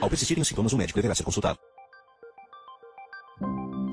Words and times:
Ao 0.00 0.08
persistirem 0.08 0.40
os 0.40 0.48
sintomas, 0.48 0.72
o 0.72 0.78
médico 0.78 0.96
deverá 0.96 1.14
ser 1.14 1.24
consultado. 1.24 1.58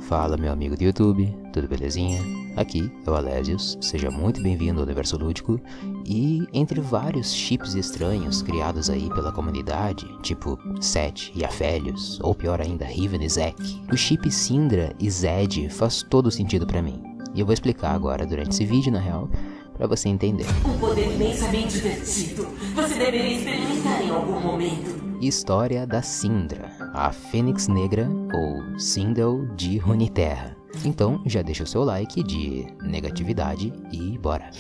Fala 0.08 0.38
meu 0.38 0.54
amigo 0.54 0.78
do 0.78 0.83
YouTube, 0.83 1.36
tudo 1.52 1.68
belezinha? 1.68 2.22
Aqui 2.56 2.90
é 3.06 3.10
o 3.10 3.15
Alésios, 3.15 3.78
seja 3.81 4.10
muito 4.10 4.42
bem-vindo 4.42 4.79
ao 4.79 4.85
Universo 4.85 5.17
Lúdico 5.17 5.60
e 6.06 6.47
entre 6.54 6.79
vários 6.79 7.33
chips 7.33 7.76
estranhos 7.76 8.42
criados 8.42 8.90
aí 8.90 9.10
pela 9.10 9.33
comunidade, 9.33 10.08
tipo 10.22 10.58
Set 10.79 11.31
e 11.35 11.44
Aphelios, 11.44 12.19
ou 12.21 12.33
pior 12.33 12.62
ainda, 12.62 12.85
Riven 12.85 13.24
e 13.24 13.29
Zack, 13.29 13.62
o 13.92 13.97
chip 13.97 14.31
Syndra 14.31 14.96
e 14.97 15.12
Zed 15.12 15.69
faz 15.69 16.03
todo 16.03 16.31
sentido 16.31 16.66
para 16.66 16.81
mim. 16.81 17.03
E 17.35 17.41
eu 17.41 17.45
vou 17.45 17.53
explicar 17.53 17.94
agora 17.94 18.26
durante 18.26 18.52
esse 18.52 18.66
vídeo, 18.66 18.91
na 18.91 18.99
real, 18.99 19.30
para 19.76 19.88
você 19.88 20.08
entender. 20.08 20.45
Um 20.66 20.80
poder 20.80 21.13
imensamente 21.13 21.73
divertido. 21.73 22.48
Você 22.73 22.95
deveria 22.95 23.38
experimentar 23.38 24.02
em 24.02 24.09
algum 24.09 24.39
momento. 24.39 25.07
História 25.20 25.88
da 25.88 26.03
Syndra, 26.03 26.71
a 26.94 27.12
Fênix 27.12 27.67
Negra 27.67 28.07
ou 28.34 28.80
Sindel 28.80 29.48
de 29.55 29.80
Runeterra. 29.80 30.55
Então 30.85 31.20
já 31.26 31.41
deixa 31.41 31.63
o 31.63 31.67
seu 31.67 31.84
like 31.84 32.21
de 32.21 32.67
negatividade 32.84 33.73
e 33.91 34.16
bora. 34.20 34.52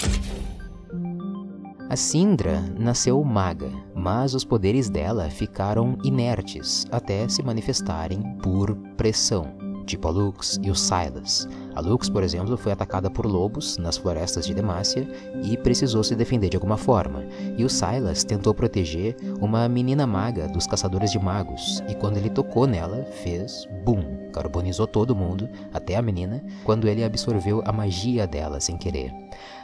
A 1.89 1.95
Syndra 1.95 2.59
nasceu 2.77 3.23
maga, 3.23 3.69
mas 3.95 4.33
os 4.33 4.43
poderes 4.43 4.89
dela 4.89 5.29
ficaram 5.29 5.95
inertes 6.03 6.87
até 6.91 7.29
se 7.29 7.43
manifestarem 7.43 8.21
por 8.41 8.75
pressão, 8.97 9.55
tipo 9.85 10.07
a 10.07 10.11
Lux 10.11 10.59
e 10.63 10.71
o 10.71 10.75
Silas. 10.75 11.47
A 11.77 11.79
Lux, 11.79 12.09
por 12.09 12.23
exemplo, 12.23 12.57
foi 12.57 12.71
atacada 12.71 13.07
por 13.07 13.27
lobos 13.27 13.77
nas 13.77 13.97
florestas 13.97 14.47
de 14.47 14.53
Demacia 14.55 15.07
e 15.43 15.55
precisou 15.55 16.03
se 16.03 16.15
defender 16.15 16.49
de 16.49 16.57
alguma 16.57 16.75
forma. 16.75 17.23
E 17.55 17.63
o 17.63 17.69
Silas 17.69 18.23
tentou 18.23 18.51
proteger 18.51 19.15
uma 19.39 19.69
menina 19.69 20.07
maga 20.07 20.47
dos 20.47 20.65
caçadores 20.65 21.11
de 21.11 21.19
magos, 21.19 21.83
e 21.87 21.93
quando 21.93 22.17
ele 22.17 22.31
tocou 22.31 22.65
nela, 22.65 23.05
fez 23.21 23.67
boom, 23.85 24.31
carbonizou 24.33 24.87
todo 24.87 25.15
mundo, 25.15 25.47
até 25.71 25.95
a 25.95 26.01
menina, 26.01 26.43
quando 26.63 26.87
ele 26.87 27.03
absorveu 27.03 27.61
a 27.63 27.71
magia 27.71 28.25
dela 28.25 28.59
sem 28.59 28.75
querer. 28.75 29.13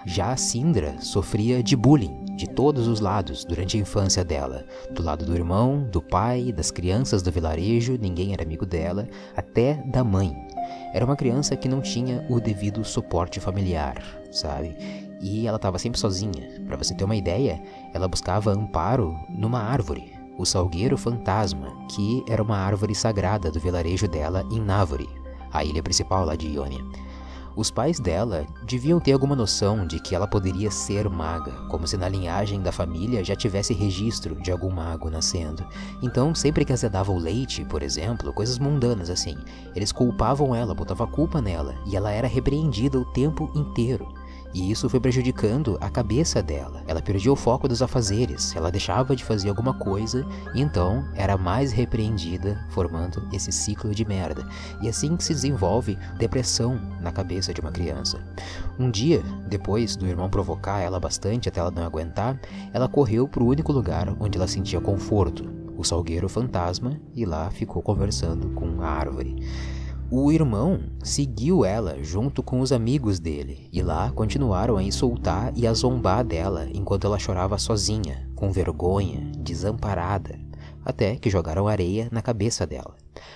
Já 0.05 0.33
a 0.33 0.37
Syndra 0.37 0.97
sofria 0.99 1.63
de 1.63 1.75
bullying 1.75 2.23
de 2.35 2.47
todos 2.47 2.87
os 2.87 2.99
lados 2.99 3.43
durante 3.43 3.75
a 3.75 3.79
infância 3.79 4.23
dela, 4.23 4.65
do 4.91 5.01
lado 5.01 5.25
do 5.25 5.33
irmão, 5.33 5.87
do 5.91 6.01
pai, 6.01 6.51
das 6.51 6.69
crianças 6.69 7.23
do 7.23 7.31
vilarejo, 7.31 7.97
ninguém 7.99 8.33
era 8.33 8.43
amigo 8.43 8.67
dela, 8.67 9.07
até 9.35 9.83
da 9.87 10.03
mãe. 10.03 10.35
Era 10.93 11.05
uma 11.05 11.15
criança 11.15 11.55
que 11.55 11.67
não 11.67 11.81
tinha 11.81 12.25
o 12.29 12.39
devido 12.39 12.83
suporte 12.83 13.39
familiar, 13.39 14.03
sabe? 14.31 14.75
E 15.21 15.47
ela 15.47 15.55
estava 15.57 15.79
sempre 15.79 15.99
sozinha. 15.99 16.61
Para 16.67 16.77
você 16.77 16.93
ter 16.93 17.03
uma 17.03 17.15
ideia, 17.15 17.61
ela 17.93 18.07
buscava 18.07 18.51
amparo 18.51 19.17
numa 19.29 19.59
árvore, 19.59 20.13
o 20.37 20.45
Salgueiro 20.45 20.97
Fantasma, 20.97 21.71
que 21.89 22.23
era 22.27 22.43
uma 22.43 22.57
árvore 22.57 22.95
sagrada 22.95 23.51
do 23.51 23.59
vilarejo 23.59 24.07
dela 24.07 24.43
em 24.51 24.59
Návore, 24.59 25.07
a 25.51 25.63
ilha 25.63 25.83
principal 25.83 26.25
lá 26.25 26.35
de 26.35 26.47
Ionia. 26.47 26.83
Os 27.55 27.69
pais 27.69 27.99
dela 27.99 28.47
deviam 28.65 28.99
ter 28.99 29.11
alguma 29.11 29.35
noção 29.35 29.85
de 29.85 29.99
que 29.99 30.15
ela 30.15 30.27
poderia 30.27 30.71
ser 30.71 31.07
maga, 31.07 31.51
como 31.69 31.87
se 31.87 31.95
na 31.95 32.09
linhagem 32.09 32.61
da 32.61 32.71
família 32.71 33.23
já 33.23 33.35
tivesse 33.35 33.73
registro 33.73 34.35
de 34.41 34.51
algum 34.51 34.71
mago 34.71 35.09
nascendo. 35.09 35.63
Então, 36.01 36.33
sempre 36.33 36.65
que 36.65 36.73
azedava 36.73 37.11
o 37.11 37.19
leite, 37.19 37.63
por 37.65 37.83
exemplo, 37.83 38.33
coisas 38.33 38.57
mundanas 38.57 39.09
assim, 39.09 39.37
eles 39.75 39.91
culpavam 39.91 40.55
ela, 40.55 40.73
botavam 40.73 41.05
a 41.05 41.09
culpa 41.09 41.41
nela, 41.41 41.75
e 41.85 41.95
ela 41.95 42.11
era 42.11 42.27
repreendida 42.27 42.99
o 42.99 43.05
tempo 43.05 43.51
inteiro. 43.53 44.07
E 44.53 44.69
isso 44.69 44.87
foi 44.87 44.99
prejudicando 44.99 45.77
a 45.81 45.89
cabeça 45.89 46.41
dela. 46.41 46.83
Ela 46.87 47.01
perdia 47.01 47.31
o 47.31 47.35
foco 47.35 47.67
dos 47.67 47.81
afazeres, 47.81 48.55
ela 48.55 48.71
deixava 48.71 49.15
de 49.15 49.23
fazer 49.23 49.49
alguma 49.49 49.73
coisa 49.73 50.25
e 50.53 50.61
então 50.61 51.03
era 51.15 51.37
mais 51.37 51.71
repreendida, 51.71 52.63
formando 52.69 53.27
esse 53.33 53.51
ciclo 53.51 53.95
de 53.95 54.05
merda. 54.05 54.47
E 54.81 54.87
assim 54.87 55.17
que 55.17 55.23
se 55.23 55.33
desenvolve 55.33 55.97
depressão 56.17 56.79
na 57.01 57.11
cabeça 57.11 57.53
de 57.53 57.61
uma 57.61 57.71
criança. 57.71 58.19
Um 58.77 58.91
dia, 58.91 59.23
depois 59.47 59.95
do 59.95 60.05
irmão 60.05 60.29
provocar 60.29 60.79
ela 60.79 60.99
bastante 60.99 61.49
até 61.49 61.59
ela 61.59 61.71
não 61.71 61.83
aguentar, 61.83 62.39
ela 62.71 62.87
correu 62.87 63.27
para 63.27 63.43
o 63.43 63.47
único 63.47 63.71
lugar 63.71 64.15
onde 64.19 64.37
ela 64.37 64.47
sentia 64.47 64.79
conforto, 64.79 65.49
o 65.75 65.83
salgueiro 65.83 66.29
fantasma, 66.29 66.99
e 67.15 67.25
lá 67.25 67.49
ficou 67.49 67.81
conversando 67.81 68.49
com 68.51 68.81
a 68.81 68.87
árvore. 68.87 69.35
O 70.11 70.31
irmão 70.31 70.81
seguiu 71.03 71.65
ela 71.65 72.03
junto 72.03 72.43
com 72.43 72.59
os 72.59 72.71
amigos 72.71 73.19
dele 73.19 73.67
e 73.71 73.81
lá 73.81 74.11
continuaram 74.11 74.77
a 74.77 74.83
insultar 74.83 75.51
e 75.55 75.65
a 75.65 75.73
zombar 75.73 76.23
dela 76.23 76.67
enquanto 76.73 77.07
ela 77.07 77.17
chorava 77.17 77.57
sozinha, 77.57 78.29
com 78.35 78.51
vergonha, 78.51 79.31
desamparada, 79.39 80.39
até 80.85 81.15
que 81.15 81.29
jogaram 81.29 81.67
areia 81.67 82.07
na 82.11 82.21
cabeça 82.21 82.67
dela. 82.67 82.95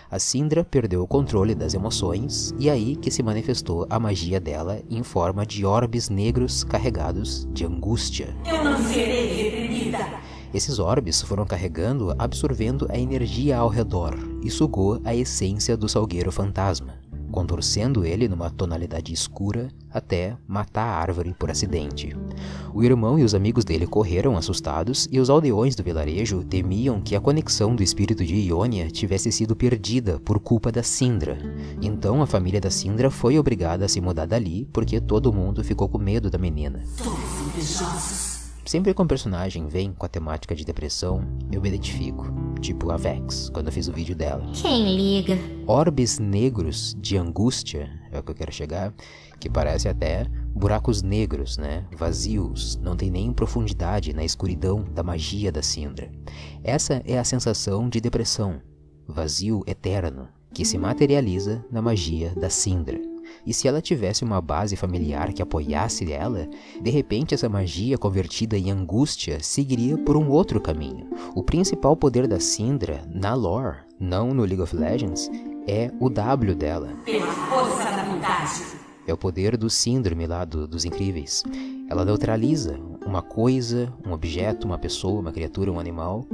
A 0.10 0.20
Sindra 0.20 0.64
perdeu 0.64 1.02
o 1.02 1.08
controle 1.08 1.56
das 1.56 1.74
emoções 1.74 2.54
e 2.60 2.70
aí 2.70 2.96
que 2.96 3.12
se 3.12 3.24
manifestou 3.24 3.88
a 3.90 4.00
magia 4.00 4.40
dela 4.40 4.82
em 4.90 5.04
forma 5.04 5.46
de 5.46 5.66
orbes 5.66 6.10
negros 6.10 6.64
carregados 6.64 7.48
de 7.52 7.66
angústia. 7.66 8.36
Eu 8.46 8.64
não 8.64 8.78
serei 8.84 9.50
reprimida. 9.50 10.27
Esses 10.54 10.80
orbes 10.80 11.22
foram 11.22 11.46
carregando, 11.46 12.16
absorvendo 12.18 12.88
a 12.90 12.98
energia 12.98 13.58
ao 13.58 13.68
redor 13.68 14.18
e 14.44 14.50
sugou 14.50 15.00
a 15.04 15.14
essência 15.14 15.76
do 15.76 15.90
salgueiro 15.90 16.32
fantasma, 16.32 16.96
contorcendo 17.32 18.06
ele 18.06 18.28
numa 18.28 18.50
tonalidade 18.50 19.12
escura 19.12 19.68
até 19.92 20.38
matar 20.48 20.86
a 20.86 21.00
árvore 21.00 21.36
por 21.38 21.52
acidente. 21.52 22.16
O 22.74 22.84
irmão 22.84 23.20
e 23.20 23.24
os 23.24 23.36
amigos 23.36 23.66
dele 23.66 23.86
correram 23.86 24.38
assustados 24.38 25.08
e 25.12 25.20
os 25.20 25.30
aldeões 25.30 25.76
do 25.76 25.84
vilarejo 25.84 26.44
temiam 26.44 27.02
que 27.02 27.16
a 27.16 27.22
conexão 27.22 27.76
do 27.76 27.84
espírito 27.84 28.24
de 28.24 28.36
Ionia 28.36 28.90
tivesse 28.90 29.32
sido 29.32 29.56
perdida 29.56 30.20
por 30.20 30.40
culpa 30.40 30.72
da 30.72 30.84
Sindra. 30.84 31.38
Então 31.82 32.22
a 32.22 32.28
família 32.28 32.62
da 32.62 32.72
Sindra 32.72 33.12
foi 33.12 33.38
obrigada 33.38 33.86
a 33.86 33.90
se 33.90 34.00
mudar 34.00 34.26
dali 34.26 34.68
porque 34.72 35.02
todo 35.02 35.34
mundo 35.34 35.64
ficou 35.64 35.90
com 35.90 35.98
medo 35.98 36.30
da 36.30 36.38
menina. 36.38 36.82
Todos. 36.98 38.27
Sempre 38.68 38.94
que 38.94 39.02
um 39.02 39.08
personagem 39.08 39.66
vem 39.66 39.94
com 39.94 40.06
a 40.06 40.10
temática 40.10 40.54
de 40.54 40.66
depressão, 40.66 41.26
eu 41.50 41.62
me 41.62 41.70
identifico. 41.70 42.28
Tipo 42.60 42.92
a 42.92 42.98
Vex, 42.98 43.50
quando 43.50 43.68
eu 43.68 43.72
fiz 43.72 43.88
o 43.88 43.94
vídeo 43.94 44.14
dela. 44.14 44.46
Quem 44.62 44.94
liga? 44.94 45.38
Orbes 45.66 46.20
negros 46.20 46.94
de 47.00 47.18
angústia, 47.18 47.90
é 48.12 48.20
o 48.20 48.24
que 48.24 48.32
eu 48.32 48.36
quero 48.36 48.52
chegar, 48.52 48.94
que 49.40 49.50
parece 49.50 49.88
até 49.88 50.26
buracos 50.54 51.02
negros, 51.02 51.58
né? 51.58 51.86
Vazios, 51.96 52.76
não 52.84 52.98
tem 52.98 53.10
nem 53.10 53.32
profundidade 53.32 54.12
na 54.12 54.26
escuridão 54.26 54.84
da 54.84 55.02
magia 55.02 55.50
da 55.50 55.62
Sindra. 55.62 56.12
Essa 56.62 57.02
é 57.06 57.18
a 57.18 57.24
sensação 57.24 57.88
de 57.88 58.02
depressão, 58.02 58.62
vazio 59.08 59.64
eterno, 59.66 60.28
que 60.54 60.66
se 60.66 60.78
materializa 60.78 61.64
na 61.72 61.82
magia 61.82 62.34
da 62.36 62.50
Sindra. 62.50 63.00
E 63.46 63.54
se 63.54 63.68
ela 63.68 63.82
tivesse 63.82 64.24
uma 64.24 64.42
base 64.42 64.76
familiar 64.76 65.34
que 65.34 65.42
apoiasse 65.42 66.12
ela, 66.12 66.48
de 66.82 66.90
repente 66.90 67.34
essa 67.34 67.50
magia 67.50 67.98
convertida 67.98 68.58
em 68.58 68.72
angústia 68.72 69.40
seguiria 69.42 69.98
por 69.98 70.18
um 70.18 70.30
outro 70.30 70.60
caminho. 70.60 71.08
O 71.36 71.44
principal 71.44 71.96
poder 71.96 72.28
da 72.28 72.40
Syndra, 72.40 73.02
na 73.14 73.34
lore, 73.34 73.78
não 74.00 74.34
no 74.34 74.44
League 74.44 74.62
of 74.62 74.76
Legends, 74.76 75.30
é 75.68 75.92
o 76.00 76.10
W 76.10 76.56
dela. 76.56 76.90
Pela 77.06 77.28
força 77.28 77.84
da 77.84 78.04
vontade. 78.04 78.78
É 79.06 79.14
o 79.14 79.18
poder 79.18 79.56
do 79.56 79.70
síndrome 79.70 80.28
lá 80.28 80.44
do, 80.44 80.68
dos 80.68 80.84
incríveis. 80.84 81.44
Ela 81.90 82.04
neutraliza 82.04 82.78
uma 83.06 83.22
coisa, 83.22 83.94
um 84.06 84.12
objeto, 84.12 84.68
uma 84.68 84.78
pessoa, 84.78 85.22
uma 85.22 85.32
criatura, 85.32 85.72
um 85.72 85.80
animal 85.80 86.26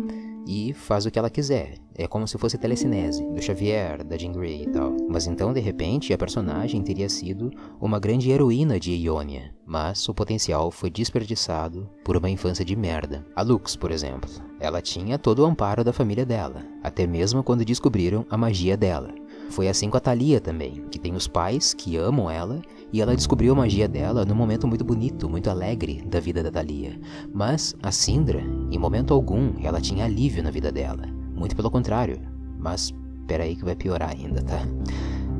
e 0.47 0.73
faz 0.73 1.05
o 1.05 1.11
que 1.11 1.19
ela 1.19 1.29
quiser. 1.29 1.75
É 1.95 2.07
como 2.07 2.27
se 2.27 2.37
fosse 2.37 2.57
telecinese, 2.57 3.23
do 3.23 3.41
Xavier, 3.41 4.03
da 4.03 4.17
Jean 4.17 4.31
Grey 4.31 4.63
e 4.63 4.67
tal. 4.67 4.95
Mas 5.09 5.27
então, 5.27 5.53
de 5.53 5.59
repente, 5.59 6.11
a 6.11 6.17
personagem 6.17 6.81
teria 6.81 7.07
sido 7.07 7.51
uma 7.79 7.99
grande 7.99 8.31
heroína 8.31 8.79
de 8.79 8.91
Ionia, 8.93 9.53
mas 9.65 10.07
o 10.09 10.13
potencial 10.13 10.71
foi 10.71 10.89
desperdiçado 10.89 11.89
por 12.03 12.17
uma 12.17 12.29
infância 12.29 12.65
de 12.65 12.75
merda. 12.75 13.25
A 13.35 13.43
Lux, 13.43 13.75
por 13.75 13.91
exemplo, 13.91 14.29
ela 14.59 14.81
tinha 14.81 15.19
todo 15.19 15.39
o 15.39 15.45
amparo 15.45 15.83
da 15.83 15.93
família 15.93 16.25
dela, 16.25 16.65
até 16.81 17.05
mesmo 17.05 17.43
quando 17.43 17.65
descobriram 17.65 18.25
a 18.29 18.37
magia 18.37 18.75
dela. 18.75 19.13
Foi 19.49 19.67
assim 19.67 19.89
com 19.89 19.97
a 19.97 19.99
Thalia 19.99 20.41
também, 20.41 20.83
que 20.89 20.99
tem 20.99 21.13
os 21.13 21.27
pais 21.27 21.73
que 21.73 21.95
amam 21.95 22.29
ela 22.29 22.61
e 22.91 23.01
ela 23.01 23.15
descobriu 23.15 23.53
a 23.53 23.55
magia 23.55 23.87
dela 23.87 24.25
num 24.25 24.35
momento 24.35 24.67
muito 24.67 24.83
bonito, 24.83 25.29
muito 25.29 25.49
alegre 25.49 26.03
da 26.07 26.19
vida 26.19 26.41
da 26.41 26.51
Thalia. 26.51 26.99
Mas 27.33 27.75
a 27.81 27.91
Sindra, 27.91 28.41
em 28.71 28.77
momento 28.77 29.13
algum, 29.13 29.53
ela 29.61 29.81
tinha 29.81 30.05
alívio 30.05 30.43
na 30.43 30.51
vida 30.51 30.71
dela. 30.71 31.07
Muito 31.35 31.55
pelo 31.55 31.71
contrário. 31.71 32.19
Mas 32.57 32.93
peraí 33.27 33.55
que 33.55 33.65
vai 33.65 33.75
piorar 33.75 34.11
ainda, 34.11 34.41
tá? 34.41 34.59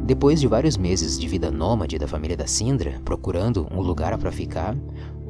Depois 0.05 0.41
de 0.41 0.47
vários 0.47 0.75
meses 0.75 1.17
de 1.17 1.27
vida 1.27 1.50
nômade 1.50 1.97
da 1.97 2.07
família 2.07 2.35
da 2.35 2.45
Sindra, 2.45 3.00
procurando 3.05 3.67
um 3.71 3.81
lugar 3.81 4.17
para 4.17 4.31
ficar, 4.31 4.75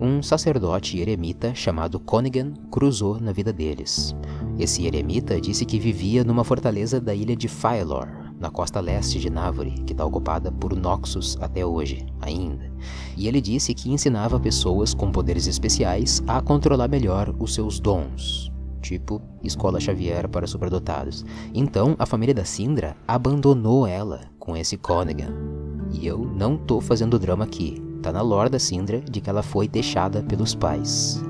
um 0.02 0.22
sacerdote 0.24 1.00
eremita 1.00 1.54
chamado 1.54 2.00
Conigan 2.00 2.54
cruzou 2.72 3.20
na 3.20 3.32
vida 3.32 3.54
deles. 3.54 4.16
Esse 4.58 4.88
eremita 4.88 5.40
disse 5.40 5.64
que 5.66 5.80
vivia 5.80 6.24
numa 6.24 6.44
fortaleza 6.44 7.00
da 7.00 7.14
ilha 7.14 7.36
de 7.36 7.48
Phylor, 7.48 8.08
na 8.44 8.52
costa 8.52 8.82
leste 8.82 9.20
de 9.20 9.30
Návore, 9.30 9.72
que 9.86 9.94
está 9.94 10.06
ocupada 10.06 10.52
por 10.52 10.76
Noxus 10.76 11.38
até 11.40 11.66
hoje, 11.66 12.06
ainda. 12.20 12.70
E 13.16 13.26
ele 13.26 13.40
disse 13.40 13.74
que 13.74 13.90
ensinava 13.90 14.38
pessoas 14.38 14.94
com 14.94 15.10
poderes 15.10 15.48
especiais 15.48 16.22
a 16.28 16.42
controlar 16.42 16.90
melhor 16.90 17.34
os 17.40 17.54
seus 17.54 17.80
dons. 17.80 18.52
tipo 18.82 19.22
escola 19.42 19.80
Xavier 19.80 20.28
para 20.28 20.46
superdotados. 20.46 21.26
Então 21.54 21.96
a 21.98 22.06
família 22.06 22.36
da 22.36 22.44
Sindra 22.44 22.98
abandonou 23.08 23.88
ela 23.88 24.20
com 24.38 24.58
esse 24.58 24.76
Conegan. 24.76 25.34
E 25.94 26.06
eu 26.06 26.18
não 26.18 26.58
tô 26.58 26.82
fazendo 26.82 27.18
drama 27.18 27.46
aqui, 27.46 27.82
tá 28.02 28.12
na 28.12 28.22
lore 28.22 28.50
da 28.50 28.60
Sindra 28.60 29.00
de 29.00 29.22
que 29.22 29.30
ela 29.30 29.42
foi 29.42 29.70
deixada 29.70 30.22
pelos 30.22 30.54
pais. 30.54 31.24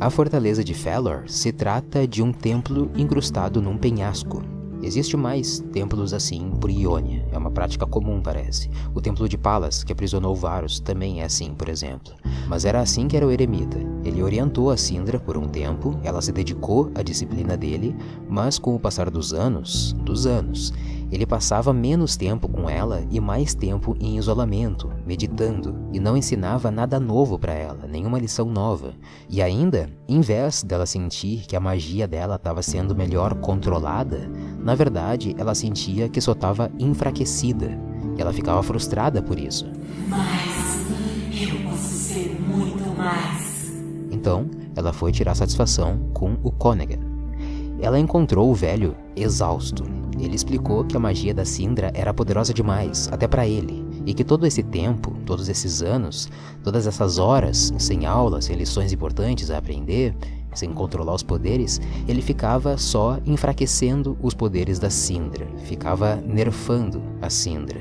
A 0.00 0.10
fortaleza 0.10 0.64
de 0.64 0.74
Felor 0.74 1.22
se 1.28 1.52
trata 1.52 2.04
de 2.04 2.20
um 2.20 2.32
templo 2.32 2.90
incrustado 2.96 3.62
num 3.62 3.78
penhasco, 3.78 4.42
Existe 4.82 5.16
mais 5.16 5.60
templos 5.72 6.12
assim 6.12 6.50
por 6.60 6.68
Iônia, 6.68 7.24
é 7.30 7.38
uma 7.38 7.52
prática 7.52 7.86
comum, 7.86 8.20
parece. 8.20 8.68
O 8.92 9.00
templo 9.00 9.28
de 9.28 9.38
Palas, 9.38 9.84
que 9.84 9.92
aprisionou 9.92 10.34
Varus, 10.34 10.80
também 10.80 11.20
é 11.20 11.24
assim, 11.24 11.54
por 11.54 11.68
exemplo. 11.68 12.12
Mas 12.48 12.64
era 12.64 12.80
assim 12.80 13.06
que 13.06 13.16
era 13.16 13.26
o 13.26 13.30
eremita. 13.30 13.78
Ele 14.04 14.22
orientou 14.22 14.70
a 14.70 14.76
Sindra 14.76 15.20
por 15.20 15.36
um 15.36 15.46
tempo, 15.46 15.98
ela 16.02 16.20
se 16.20 16.32
dedicou 16.32 16.90
à 16.96 17.02
disciplina 17.02 17.56
dele, 17.56 17.94
mas 18.28 18.58
com 18.58 18.74
o 18.74 18.80
passar 18.80 19.08
dos 19.08 19.32
anos, 19.32 19.92
dos 20.00 20.26
anos, 20.26 20.72
ele 21.12 21.26
passava 21.26 21.74
menos 21.74 22.16
tempo 22.16 22.48
com 22.48 22.70
ela 22.70 23.04
e 23.10 23.20
mais 23.20 23.54
tempo 23.54 23.94
em 24.00 24.16
isolamento, 24.16 24.90
meditando, 25.06 25.76
e 25.92 26.00
não 26.00 26.16
ensinava 26.16 26.70
nada 26.70 26.98
novo 26.98 27.38
para 27.38 27.52
ela, 27.52 27.86
nenhuma 27.86 28.18
lição 28.18 28.46
nova. 28.46 28.94
E 29.28 29.42
ainda, 29.42 29.90
em 30.08 30.22
vez 30.22 30.62
dela 30.62 30.86
sentir 30.86 31.44
que 31.46 31.54
a 31.54 31.60
magia 31.60 32.08
dela 32.08 32.36
estava 32.36 32.62
sendo 32.62 32.96
melhor 32.96 33.34
controlada, 33.34 34.30
na 34.58 34.74
verdade 34.74 35.34
ela 35.36 35.54
sentia 35.54 36.08
que 36.08 36.20
só 36.20 36.32
estava 36.32 36.70
enfraquecida. 36.78 37.78
E 38.16 38.22
ela 38.22 38.32
ficava 38.32 38.62
frustrada 38.62 39.22
por 39.22 39.38
isso. 39.38 39.70
Mas 40.08 40.82
eu 41.42 41.70
posso 41.70 41.88
ser 41.88 42.40
muito 42.40 42.88
mais. 42.96 43.70
Então, 44.10 44.48
ela 44.74 44.94
foi 44.94 45.12
tirar 45.12 45.34
satisfação 45.34 46.10
com 46.14 46.38
o 46.42 46.50
Conegan. 46.50 47.00
Ela 47.80 47.98
encontrou 47.98 48.50
o 48.50 48.54
velho 48.54 48.96
exausto, 49.14 49.84
ele 50.18 50.34
explicou 50.34 50.84
que 50.84 50.96
a 50.96 51.00
magia 51.00 51.34
da 51.34 51.44
Sindra 51.44 51.90
era 51.94 52.14
poderosa 52.14 52.52
demais, 52.52 53.08
até 53.12 53.26
para 53.26 53.46
ele, 53.46 53.84
e 54.04 54.14
que 54.14 54.24
todo 54.24 54.46
esse 54.46 54.62
tempo, 54.62 55.14
todos 55.24 55.48
esses 55.48 55.82
anos, 55.82 56.28
todas 56.62 56.86
essas 56.86 57.18
horas, 57.18 57.72
sem 57.78 58.06
aulas, 58.06 58.46
sem 58.46 58.56
lições 58.56 58.92
importantes 58.92 59.50
a 59.50 59.58
aprender, 59.58 60.14
sem 60.54 60.72
controlar 60.72 61.14
os 61.14 61.22
poderes, 61.22 61.80
ele 62.06 62.20
ficava 62.20 62.76
só 62.76 63.18
enfraquecendo 63.24 64.16
os 64.20 64.34
poderes 64.34 64.78
da 64.78 64.90
Sindra, 64.90 65.46
ficava 65.64 66.16
nerfando 66.16 67.02
a 67.20 67.30
Sindra. 67.30 67.80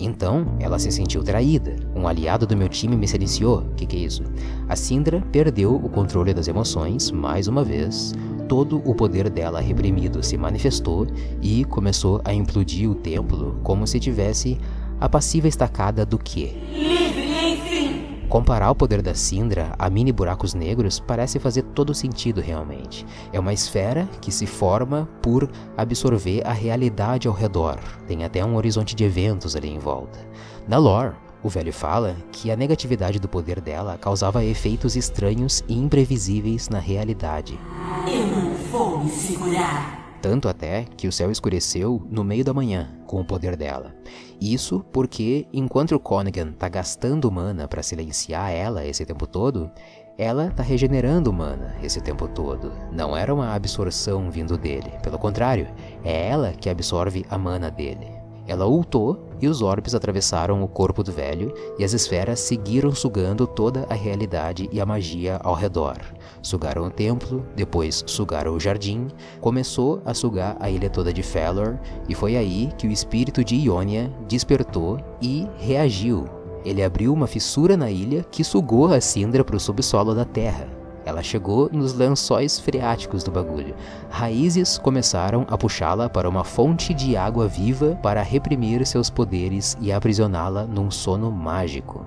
Então, 0.00 0.56
ela 0.60 0.78
se 0.78 0.92
sentiu 0.92 1.24
traída. 1.24 1.74
Um 1.94 2.06
aliado 2.06 2.46
do 2.46 2.56
meu 2.56 2.68
time 2.68 2.96
me 2.96 3.08
silenciou. 3.08 3.64
Que, 3.76 3.84
que 3.84 3.96
é 3.96 4.00
isso? 4.00 4.22
A 4.68 4.76
Sindra 4.76 5.20
perdeu 5.32 5.74
o 5.74 5.88
controle 5.88 6.32
das 6.32 6.46
emoções, 6.46 7.10
mais 7.10 7.48
uma 7.48 7.64
vez, 7.64 8.14
todo 8.48 8.82
o 8.84 8.94
poder 8.94 9.28
dela 9.28 9.60
reprimido 9.60 10.22
se 10.22 10.36
manifestou 10.38 11.06
e 11.42 11.64
começou 11.66 12.20
a 12.24 12.32
implodir 12.32 12.90
o 12.90 12.94
templo 12.94 13.60
como 13.62 13.86
se 13.86 14.00
tivesse 14.00 14.58
a 14.98 15.08
passiva 15.08 15.46
estacada 15.46 16.04
do 16.04 16.18
que? 16.18 16.56
Comparar 18.28 18.70
o 18.70 18.74
poder 18.74 19.00
da 19.00 19.14
Sindra 19.14 19.74
a 19.78 19.88
mini 19.88 20.12
buracos 20.12 20.52
negros 20.52 21.00
parece 21.00 21.38
fazer 21.38 21.62
todo 21.62 21.94
sentido 21.94 22.42
realmente. 22.42 23.06
É 23.32 23.40
uma 23.40 23.54
esfera 23.54 24.06
que 24.20 24.30
se 24.30 24.46
forma 24.46 25.08
por 25.22 25.50
absorver 25.76 26.46
a 26.46 26.52
realidade 26.52 27.26
ao 27.26 27.32
redor. 27.32 27.78
Tem 28.06 28.24
até 28.24 28.44
um 28.44 28.56
horizonte 28.56 28.94
de 28.94 29.04
eventos 29.04 29.56
ali 29.56 29.68
em 29.68 29.78
volta. 29.78 30.18
Na 30.66 30.76
lore, 30.76 31.14
o 31.42 31.48
velho 31.48 31.72
fala 31.72 32.16
que 32.32 32.50
a 32.50 32.56
negatividade 32.56 33.18
do 33.18 33.28
poder 33.28 33.60
dela 33.60 33.96
causava 33.98 34.44
efeitos 34.44 34.96
estranhos 34.96 35.62
e 35.68 35.78
imprevisíveis 35.78 36.68
na 36.68 36.78
realidade. 36.78 37.58
Eu 38.06 38.26
não 38.26 38.54
vou 38.54 38.98
me 39.04 39.10
segurar. 39.10 39.98
Tanto 40.20 40.48
até 40.48 40.84
que 40.96 41.06
o 41.06 41.12
céu 41.12 41.30
escureceu 41.30 42.02
no 42.10 42.24
meio 42.24 42.44
da 42.44 42.52
manhã 42.52 42.90
com 43.06 43.20
o 43.20 43.24
poder 43.24 43.56
dela. 43.56 43.94
Isso 44.40 44.84
porque, 44.92 45.46
enquanto 45.52 45.92
o 45.94 46.00
Conegan 46.00 46.52
tá 46.52 46.68
gastando 46.68 47.30
mana 47.30 47.68
para 47.68 47.84
silenciar 47.84 48.50
ela 48.50 48.84
esse 48.84 49.06
tempo 49.06 49.26
todo, 49.26 49.70
ela 50.18 50.50
tá 50.50 50.64
regenerando 50.64 51.32
mana 51.32 51.76
esse 51.80 52.00
tempo 52.00 52.26
todo. 52.26 52.72
Não 52.90 53.16
era 53.16 53.32
uma 53.32 53.54
absorção 53.54 54.28
vindo 54.28 54.58
dele, 54.58 54.90
pelo 55.04 55.18
contrário, 55.18 55.68
é 56.02 56.28
ela 56.28 56.52
que 56.52 56.68
absorve 56.68 57.24
a 57.30 57.38
mana 57.38 57.70
dele. 57.70 58.08
Ela 58.44 58.66
ultou 58.66 59.27
e 59.40 59.48
os 59.48 59.62
orbes 59.62 59.94
atravessaram 59.94 60.62
o 60.62 60.68
corpo 60.68 61.02
do 61.02 61.12
velho 61.12 61.52
e 61.78 61.84
as 61.84 61.92
esferas 61.92 62.40
seguiram 62.40 62.92
sugando 62.92 63.46
toda 63.46 63.86
a 63.88 63.94
realidade 63.94 64.68
e 64.72 64.80
a 64.80 64.86
magia 64.86 65.40
ao 65.42 65.54
redor. 65.54 65.98
Sugaram 66.42 66.86
o 66.86 66.90
templo, 66.90 67.44
depois 67.54 68.04
sugaram 68.06 68.54
o 68.54 68.60
jardim, 68.60 69.08
começou 69.40 70.02
a 70.04 70.14
sugar 70.14 70.56
a 70.60 70.70
ilha 70.70 70.90
toda 70.90 71.12
de 71.12 71.22
Felor 71.22 71.78
e 72.08 72.14
foi 72.14 72.36
aí 72.36 72.70
que 72.78 72.86
o 72.86 72.92
espírito 72.92 73.44
de 73.44 73.56
Ionia 73.56 74.12
despertou 74.28 74.98
e 75.20 75.46
reagiu. 75.58 76.26
Ele 76.64 76.82
abriu 76.82 77.12
uma 77.12 77.26
fissura 77.26 77.76
na 77.76 77.90
ilha 77.90 78.24
que 78.30 78.44
sugou 78.44 78.92
a 78.92 79.00
Sindra 79.00 79.44
para 79.44 79.56
o 79.56 79.60
subsolo 79.60 80.14
da 80.14 80.24
terra. 80.24 80.77
Ela 81.08 81.22
chegou 81.22 81.70
nos 81.72 81.94
lençóis 81.94 82.60
freáticos 82.60 83.24
do 83.24 83.30
bagulho. 83.30 83.74
Raízes 84.10 84.76
começaram 84.76 85.46
a 85.48 85.56
puxá-la 85.56 86.06
para 86.06 86.28
uma 86.28 86.44
fonte 86.44 86.92
de 86.92 87.16
água 87.16 87.48
viva 87.48 87.98
para 88.02 88.20
reprimir 88.20 88.86
seus 88.86 89.08
poderes 89.08 89.74
e 89.80 89.90
aprisioná-la 89.90 90.66
num 90.66 90.90
sono 90.90 91.32
mágico. 91.32 92.04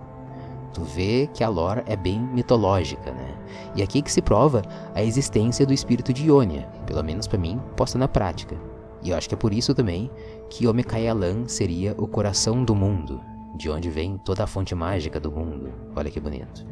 Tu 0.71 0.83
vê 0.83 1.27
que 1.33 1.43
a 1.43 1.49
lore 1.49 1.81
é 1.87 1.95
bem 1.95 2.19
mitológica, 2.19 3.11
né? 3.11 3.33
E 3.75 3.81
aqui 3.81 4.03
que 4.03 4.11
se 4.11 4.21
prova 4.21 4.61
a 4.93 5.01
existência 5.01 5.65
do 5.65 5.73
espírito 5.73 6.13
de 6.13 6.27
Ionia, 6.27 6.69
pelo 6.85 7.03
menos 7.03 7.25
para 7.25 7.39
mim, 7.39 7.59
posta 7.75 7.97
na 7.97 8.07
prática. 8.07 8.55
E 9.01 9.09
eu 9.09 9.17
acho 9.17 9.27
que 9.27 9.33
é 9.33 9.37
por 9.37 9.51
isso 9.51 9.73
também 9.73 10.11
que 10.47 10.67
Omekayalan 10.67 11.47
seria 11.47 11.95
o 11.97 12.05
coração 12.05 12.63
do 12.63 12.75
mundo, 12.75 13.19
de 13.55 13.69
onde 13.69 13.89
vem 13.89 14.17
toda 14.17 14.43
a 14.43 14.47
fonte 14.47 14.73
mágica 14.73 15.19
do 15.19 15.31
mundo. 15.31 15.71
Olha 15.95 16.09
que 16.09 16.19
bonito. 16.19 16.65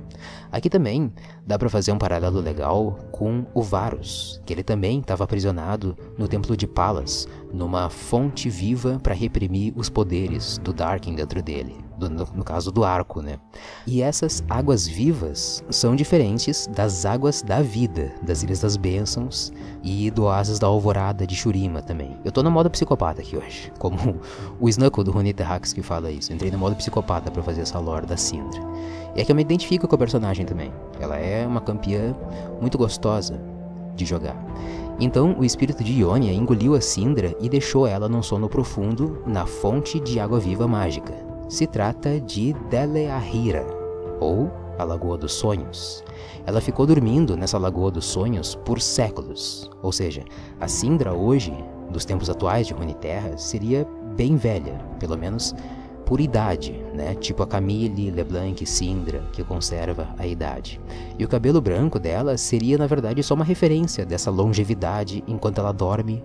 Aqui 0.52 0.70
também 0.70 1.14
dá 1.46 1.58
para 1.58 1.70
fazer 1.70 1.92
um 1.92 1.98
paralelo 1.98 2.40
legal 2.40 2.98
com 3.12 3.46
o 3.54 3.62
Varus, 3.62 4.42
que 4.46 4.54
ele 4.54 4.64
também 4.64 5.00
estava 5.00 5.24
aprisionado 5.24 5.98
no 6.18 6.28
templo 6.28 6.58
de 6.58 6.68
Palas, 6.68 7.28
numa 7.54 7.90
fonte 7.90 8.50
viva 8.50 9.00
para 9.02 9.14
reprimir 9.14 9.74
os 9.76 9.90
poderes 9.90 10.58
do 10.58 10.74
Darkin 10.74 11.16
dentro 11.16 11.42
dele, 11.42 11.76
do, 12.00 12.10
no, 12.10 12.26
no, 12.34 12.44
caso 12.44 12.72
do 12.72 12.84
arco, 12.84 13.22
né? 13.22 13.38
E 13.86 14.02
essas 14.02 14.44
águas 14.50 14.88
vivas 14.88 15.64
são 15.70 15.96
diferentes 15.96 16.68
das 16.68 17.06
águas 17.06 17.42
da 17.42 17.62
vida, 17.62 18.12
das 18.22 18.42
Ilhas 18.42 18.62
das 18.62 18.78
Bênçãos 18.78 19.52
e 19.84 20.10
do 20.10 20.24
Oásis 20.24 20.58
da 20.58 20.68
Alvorada 20.68 21.28
de 21.28 21.36
Shurima 21.36 21.82
também. 21.82 22.18
Eu 22.24 22.32
tô 22.32 22.42
no 22.42 22.50
modo 22.50 22.70
psicopata 22.70 23.22
aqui 23.22 23.38
hoje, 23.38 23.72
como 23.78 24.20
o 24.60 24.70
Snuckle 24.70 25.04
do 25.04 25.12
Rune 25.12 25.34
Terrax 25.34 25.74
que 25.74 25.82
fala 25.82 26.10
isso. 26.10 26.34
entrei 26.34 26.50
no 26.50 26.58
modo 26.58 26.76
psicopata 26.76 27.30
para 27.30 27.44
fazer 27.44 27.62
essa 27.62 27.78
lore 27.78 28.06
da 28.06 28.18
Sindra. 28.18 28.62
E 29.16 29.22
é 29.22 29.26
que 29.26 29.32
eu 29.32 29.36
me 29.36 29.42
identifico 29.42 29.88
com 29.88 29.96
a 29.96 30.00
personagem 30.00 30.46
também. 30.46 30.72
Ela 31.00 31.18
é 31.18 31.46
uma 31.46 31.62
campeã 31.62 32.16
muito 32.62 32.78
gostosa 32.78 33.40
de 33.96 34.06
jogar. 34.06 34.38
Então 35.00 35.36
o 35.38 35.46
espírito 35.46 35.84
de 35.84 35.94
Ionia 35.94 36.34
engoliu 36.34 36.76
a 36.76 36.82
Sindra 36.82 37.36
e 37.40 37.50
deixou 37.50 37.88
ela 37.88 38.10
num 38.10 38.22
sono 38.22 38.50
profundo 38.50 39.22
na 39.26 39.46
fonte 39.46 40.00
de 40.00 40.20
água 40.20 40.40
viva 40.40 40.68
mágica. 40.68 41.29
Se 41.50 41.66
trata 41.66 42.22
de 42.22 42.54
Deleahira, 42.70 43.66
ou 44.20 44.52
a 44.78 44.84
Lagoa 44.84 45.18
dos 45.18 45.34
Sonhos. 45.34 46.04
Ela 46.46 46.62
ficou 46.62 46.86
dormindo 46.86 47.36
nessa 47.36 47.58
Lagoa 47.58 47.90
dos 47.90 48.06
Sonhos 48.06 48.54
por 48.54 48.80
séculos. 48.80 49.68
Ou 49.82 49.92
seja, 49.92 50.24
a 50.62 50.68
Sindra 50.68 51.12
hoje, 51.12 51.52
dos 51.90 52.06
tempos 52.06 52.30
atuais 52.30 52.68
de 52.68 52.74
Runeterra, 52.74 53.36
seria 53.36 53.84
bem 54.16 54.36
velha, 54.36 54.80
pelo 55.00 55.18
menos 55.18 55.56
por 56.06 56.22
idade, 56.22 56.72
né? 56.94 57.16
Tipo 57.16 57.42
a 57.42 57.48
Camille, 57.48 58.12
LeBlanc, 58.12 58.64
Sindra, 58.68 59.24
que 59.34 59.44
conserva 59.44 60.08
a 60.20 60.28
idade. 60.28 60.80
E 61.18 61.26
o 61.26 61.28
cabelo 61.28 61.60
branco 61.60 62.00
dela 62.00 62.38
seria, 62.38 62.78
na 62.78 62.86
verdade, 62.86 63.24
só 63.24 63.34
uma 63.34 63.44
referência 63.44 64.06
dessa 64.06 64.30
longevidade 64.30 65.24
enquanto 65.28 65.58
ela 65.58 65.72
dorme 65.72 66.24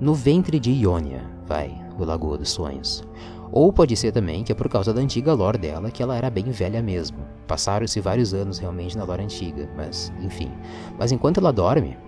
no 0.00 0.14
ventre 0.14 0.58
de 0.58 0.70
Ionia, 0.70 1.22
vai, 1.46 1.78
o 1.98 2.04
Lagoa 2.04 2.38
dos 2.38 2.50
Sonhos. 2.50 3.04
Ou 3.52 3.72
pode 3.72 3.96
ser 3.96 4.12
também 4.12 4.44
que 4.44 4.52
é 4.52 4.54
por 4.54 4.68
causa 4.68 4.94
da 4.94 5.00
antiga 5.00 5.34
lore 5.34 5.58
dela 5.58 5.90
que 5.90 6.02
ela 6.02 6.16
era 6.16 6.30
bem 6.30 6.50
velha 6.50 6.80
mesmo. 6.80 7.18
Passaram-se 7.46 8.00
vários 8.00 8.32
anos 8.32 8.58
realmente 8.58 8.96
na 8.96 9.04
lore 9.04 9.22
antiga, 9.22 9.68
mas 9.76 10.12
enfim. 10.20 10.50
Mas 10.98 11.10
enquanto 11.12 11.38
ela 11.38 11.52
dorme, 11.52 11.98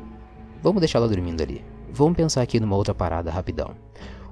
vamos 0.62 0.80
deixar 0.80 0.98
ela 0.98 1.08
dormindo 1.08 1.42
ali. 1.42 1.64
Vamos 1.92 2.16
pensar 2.16 2.42
aqui 2.42 2.58
numa 2.58 2.76
outra 2.76 2.94
parada 2.94 3.30
rapidão. 3.30 3.72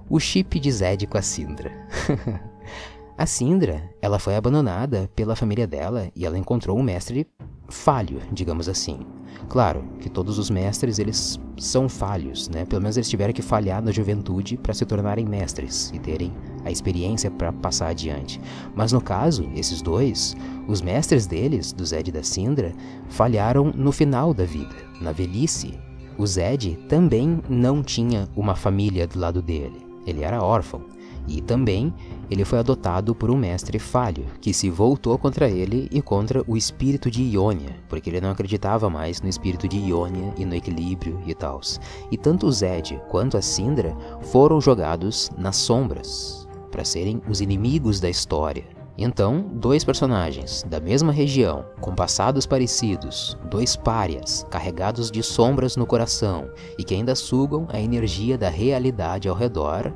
O 0.09 0.19
chip 0.19 0.59
de 0.59 0.73
Zed 0.73 1.07
com 1.07 1.19
a 1.19 1.23
Sindra. 1.23 1.71
A 3.21 3.27
Sindra, 3.27 3.83
ela 4.01 4.19
foi 4.19 4.35
abandonada 4.35 5.11
pela 5.15 5.37
família 5.37 5.67
dela 5.67 6.11
e 6.17 6.25
ela 6.25 6.39
encontrou 6.39 6.79
um 6.79 6.83
mestre 6.83 7.27
falho, 7.69 8.19
digamos 8.33 8.67
assim. 8.67 9.01
Claro 9.47 9.85
que 10.01 10.09
todos 10.09 10.39
os 10.39 10.49
mestres 10.49 10.99
eles 10.99 11.39
são 11.59 11.87
falhos, 11.87 12.49
né? 12.49 12.65
Pelo 12.65 12.81
menos 12.81 12.97
eles 12.97 13.11
tiveram 13.11 13.35
que 13.35 13.43
falhar 13.43 13.83
na 13.83 13.93
juventude 13.93 14.57
para 14.57 14.73
se 14.73 14.87
tornarem 14.87 15.27
mestres 15.27 15.91
e 15.93 15.99
terem 15.99 16.33
a 16.65 16.71
experiência 16.71 17.31
para 17.31 17.53
passar 17.53 17.89
adiante. 17.89 18.41
Mas 18.75 18.91
no 18.91 19.03
caso, 19.03 19.51
esses 19.55 19.83
dois, 19.83 20.35
os 20.67 20.81
mestres 20.81 21.27
deles, 21.27 21.75
do 21.75 21.85
Zed 21.85 22.09
e 22.09 22.13
da 22.15 22.23
Sindra, 22.23 22.73
falharam 23.11 23.71
no 23.77 23.93
final 23.93 24.33
da 24.33 24.47
vida, 24.47 24.75
na 24.99 25.13
velhice. 25.13 25.79
o 26.17 26.27
Zed 26.27 26.75
também 26.89 27.43
não 27.51 27.83
tinha 27.83 28.27
uma 28.35 28.57
família 28.57 29.07
do 29.07 29.19
lado 29.19 29.43
dele. 29.43 29.87
Ele 30.07 30.25
era 30.25 30.43
órfão. 30.43 30.87
E 31.27 31.41
também 31.41 31.93
ele 32.31 32.45
foi 32.45 32.59
adotado 32.59 33.15
por 33.15 33.31
um 33.31 33.37
mestre 33.37 33.79
falho, 33.79 34.25
que 34.41 34.55
se 34.55 34.71
voltou 34.71 35.19
contra 35.19 35.49
ele 35.49 35.89
e 35.91 36.01
contra 36.01 36.45
o 36.47 36.57
espírito 36.57 37.11
de 37.11 37.23
Ionia, 37.23 37.77
porque 37.89 38.09
ele 38.09 38.21
não 38.21 38.31
acreditava 38.31 38.89
mais 38.89 39.21
no 39.21 39.29
espírito 39.29 39.69
de 39.69 39.79
Ionia 39.79 40.33
e 40.37 40.45
no 40.45 40.55
equilíbrio 40.55 41.21
e 41.27 41.35
tal. 41.35 41.61
E 42.11 42.17
tanto 42.17 42.47
o 42.47 42.53
Zed 42.53 43.01
quanto 43.09 43.37
a 43.37 43.43
Sindra 43.43 43.97
foram 44.23 44.61
jogados 44.61 45.31
nas 45.37 45.57
sombras, 45.57 46.49
para 46.71 46.85
serem 46.85 47.21
os 47.29 47.41
inimigos 47.41 48.01
da 48.01 48.09
história. 48.09 48.65
Então, 49.03 49.47
dois 49.55 49.83
personagens 49.83 50.63
da 50.69 50.79
mesma 50.79 51.11
região, 51.11 51.65
com 51.81 51.95
passados 51.95 52.45
parecidos, 52.45 53.35
dois 53.51 53.75
párias, 53.75 54.47
carregados 54.51 55.11
de 55.11 55.23
sombras 55.23 55.75
no 55.75 55.87
coração 55.87 56.51
e 56.79 56.85
que 56.85 56.95
ainda 56.95 57.15
sugam 57.15 57.67
a 57.71 57.81
energia 57.81 58.37
da 58.37 58.51
realidade 58.51 59.27
ao 59.27 59.35
redor, 59.35 59.91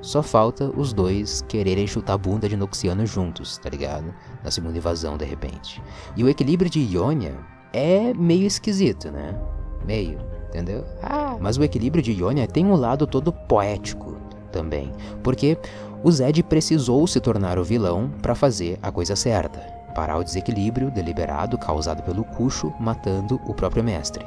só 0.00 0.22
falta 0.22 0.70
os 0.76 0.92
dois 0.92 1.42
quererem 1.48 1.86
chutar 1.86 2.14
a 2.14 2.18
bunda 2.18 2.48
de 2.48 2.56
Noxiano 2.56 3.04
juntos, 3.04 3.58
tá 3.58 3.68
ligado? 3.68 4.14
Na 4.42 4.50
segunda 4.50 4.78
invasão, 4.78 5.16
de 5.16 5.24
repente. 5.24 5.82
E 6.16 6.22
o 6.22 6.28
equilíbrio 6.28 6.70
de 6.70 6.80
Ionia 6.80 7.34
é 7.72 8.14
meio 8.14 8.46
esquisito, 8.46 9.10
né? 9.10 9.38
Meio, 9.84 10.20
entendeu? 10.48 10.84
Ah, 11.02 11.36
mas 11.40 11.56
o 11.56 11.64
equilíbrio 11.64 12.02
de 12.02 12.12
Ionia 12.12 12.46
tem 12.46 12.64
um 12.64 12.76
lado 12.76 13.06
todo 13.06 13.32
poético 13.32 14.16
também, 14.52 14.92
porque 15.22 15.58
o 16.02 16.10
Zed 16.10 16.42
precisou 16.44 17.06
se 17.06 17.20
tornar 17.20 17.58
o 17.58 17.64
vilão 17.64 18.10
para 18.22 18.34
fazer 18.34 18.78
a 18.82 18.90
coisa 18.92 19.16
certa, 19.16 19.58
parar 19.94 20.18
o 20.18 20.24
desequilíbrio 20.24 20.90
deliberado 20.90 21.58
causado 21.58 22.02
pelo 22.02 22.24
Cuxo 22.24 22.72
matando 22.78 23.40
o 23.46 23.52
próprio 23.52 23.82
mestre. 23.82 24.24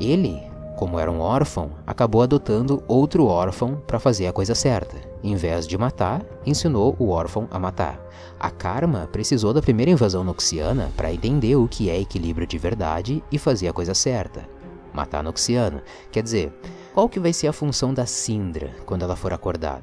Ele 0.00 0.42
como 0.76 0.98
era 0.98 1.10
um 1.10 1.20
órfão, 1.20 1.70
acabou 1.86 2.22
adotando 2.22 2.82
outro 2.88 3.26
órfão 3.26 3.80
para 3.86 4.00
fazer 4.00 4.26
a 4.26 4.32
coisa 4.32 4.54
certa. 4.54 4.96
Em 5.22 5.36
vez 5.36 5.66
de 5.66 5.78
matar, 5.78 6.22
ensinou 6.44 6.96
o 6.98 7.10
órfão 7.10 7.48
a 7.50 7.58
matar. 7.58 8.00
A 8.38 8.50
Karma 8.50 9.08
precisou 9.10 9.52
da 9.52 9.62
primeira 9.62 9.90
invasão 9.90 10.24
noxiana 10.24 10.90
para 10.96 11.12
entender 11.12 11.56
o 11.56 11.68
que 11.68 11.88
é 11.88 12.00
equilíbrio 12.00 12.46
de 12.46 12.58
verdade 12.58 13.22
e 13.30 13.38
fazer 13.38 13.68
a 13.68 13.72
coisa 13.72 13.94
certa. 13.94 14.48
Matar 14.92 15.22
Noxiano. 15.22 15.80
Quer 16.12 16.22
dizer, 16.22 16.52
qual 16.92 17.08
que 17.08 17.18
vai 17.18 17.32
ser 17.32 17.48
a 17.48 17.52
função 17.52 17.92
da 17.92 18.06
Sindra 18.06 18.70
quando 18.84 19.02
ela 19.02 19.16
for 19.16 19.32
acordada? 19.32 19.82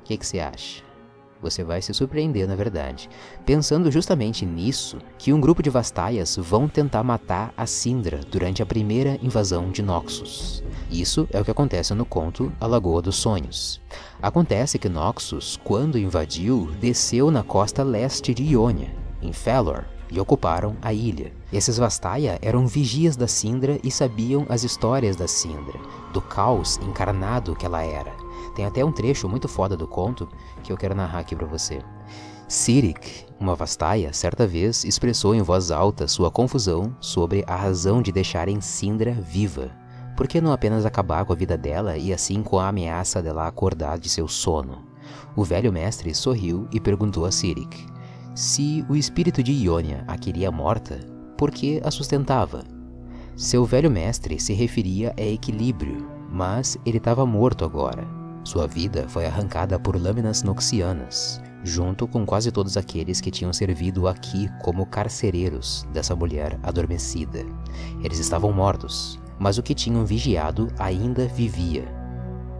O 0.00 0.02
que, 0.04 0.16
que 0.16 0.26
você 0.26 0.40
acha? 0.40 0.89
Você 1.42 1.64
vai 1.64 1.80
se 1.80 1.94
surpreender, 1.94 2.46
na 2.46 2.54
verdade, 2.54 3.08
pensando 3.46 3.90
justamente 3.90 4.44
nisso 4.44 4.98
que 5.16 5.32
um 5.32 5.40
grupo 5.40 5.62
de 5.62 5.70
Vastaias 5.70 6.36
vão 6.36 6.68
tentar 6.68 7.02
matar 7.02 7.52
a 7.56 7.64
Sindra 7.64 8.20
durante 8.30 8.62
a 8.62 8.66
primeira 8.66 9.18
invasão 9.22 9.70
de 9.70 9.82
Noxus. 9.82 10.62
Isso 10.90 11.26
é 11.32 11.40
o 11.40 11.44
que 11.44 11.50
acontece 11.50 11.94
no 11.94 12.04
conto 12.04 12.52
A 12.60 12.66
Lagoa 12.66 13.00
dos 13.00 13.16
Sonhos. 13.16 13.80
Acontece 14.20 14.78
que 14.78 14.88
Noxus, 14.88 15.58
quando 15.64 15.98
invadiu, 15.98 16.70
desceu 16.78 17.30
na 17.30 17.42
costa 17.42 17.82
leste 17.82 18.34
de 18.34 18.42
Ionia, 18.42 18.94
em 19.22 19.32
Felor, 19.32 19.84
e 20.10 20.20
ocuparam 20.20 20.76
a 20.82 20.92
ilha. 20.92 21.32
Esses 21.52 21.78
Vastaia 21.78 22.38
eram 22.42 22.66
vigias 22.66 23.16
da 23.16 23.26
Sindra 23.26 23.78
e 23.82 23.90
sabiam 23.90 24.44
as 24.48 24.64
histórias 24.64 25.16
da 25.16 25.26
Sindra, 25.26 25.78
do 26.12 26.20
caos 26.20 26.78
encarnado 26.78 27.54
que 27.54 27.64
ela 27.64 27.82
era. 27.82 28.12
Tem 28.54 28.64
até 28.64 28.84
um 28.84 28.92
trecho 28.92 29.28
muito 29.28 29.48
foda 29.48 29.76
do 29.76 29.86
conto 29.86 30.28
que 30.62 30.72
eu 30.72 30.76
quero 30.76 30.94
narrar 30.94 31.20
aqui 31.20 31.34
para 31.36 31.46
você. 31.46 31.80
Sirik, 32.50 33.26
uma 33.38 33.54
vastaia, 33.54 34.12
certa 34.12 34.44
vez 34.44 34.84
expressou 34.84 35.36
em 35.36 35.40
voz 35.40 35.70
alta 35.70 36.08
sua 36.08 36.32
confusão 36.32 36.96
sobre 37.00 37.44
a 37.46 37.54
razão 37.54 38.02
de 38.02 38.10
deixarem 38.10 38.60
Sindra 38.60 39.12
viva. 39.12 39.70
Por 40.16 40.26
que 40.26 40.40
não 40.40 40.52
apenas 40.52 40.84
acabar 40.84 41.24
com 41.24 41.32
a 41.32 41.36
vida 41.36 41.56
dela 41.56 41.96
e 41.96 42.12
assim 42.12 42.42
com 42.42 42.58
a 42.58 42.66
ameaça 42.66 43.22
dela 43.22 43.46
acordar 43.46 43.98
de 43.98 44.08
seu 44.08 44.26
sono? 44.26 44.84
O 45.36 45.44
velho 45.44 45.72
mestre 45.72 46.12
sorriu 46.12 46.66
e 46.72 46.80
perguntou 46.80 47.24
a 47.24 47.30
Sirik: 47.30 47.86
Se 48.34 48.84
o 48.88 48.96
espírito 48.96 49.42
de 49.44 49.52
Ionia 49.52 50.04
a 50.08 50.18
queria 50.18 50.50
morta, 50.50 50.98
por 51.38 51.52
que 51.52 51.80
a 51.84 51.90
sustentava? 51.90 52.64
Seu 53.36 53.64
velho 53.64 53.90
mestre 53.90 54.40
se 54.40 54.52
referia 54.52 55.14
a 55.16 55.22
equilíbrio, 55.22 56.06
mas 56.28 56.76
ele 56.84 56.98
estava 56.98 57.24
morto 57.24 57.64
agora. 57.64 58.19
Sua 58.42 58.66
vida 58.66 59.06
foi 59.08 59.26
arrancada 59.26 59.78
por 59.78 60.00
lâminas 60.00 60.42
noxianas, 60.42 61.40
junto 61.62 62.08
com 62.08 62.24
quase 62.24 62.50
todos 62.50 62.76
aqueles 62.76 63.20
que 63.20 63.30
tinham 63.30 63.52
servido 63.52 64.08
aqui 64.08 64.48
como 64.62 64.86
carcereiros 64.86 65.86
dessa 65.92 66.16
mulher 66.16 66.58
adormecida. 66.62 67.44
Eles 68.02 68.18
estavam 68.18 68.52
mortos, 68.52 69.20
mas 69.38 69.58
o 69.58 69.62
que 69.62 69.74
tinham 69.74 70.04
vigiado 70.04 70.68
ainda 70.78 71.26
vivia. 71.26 71.84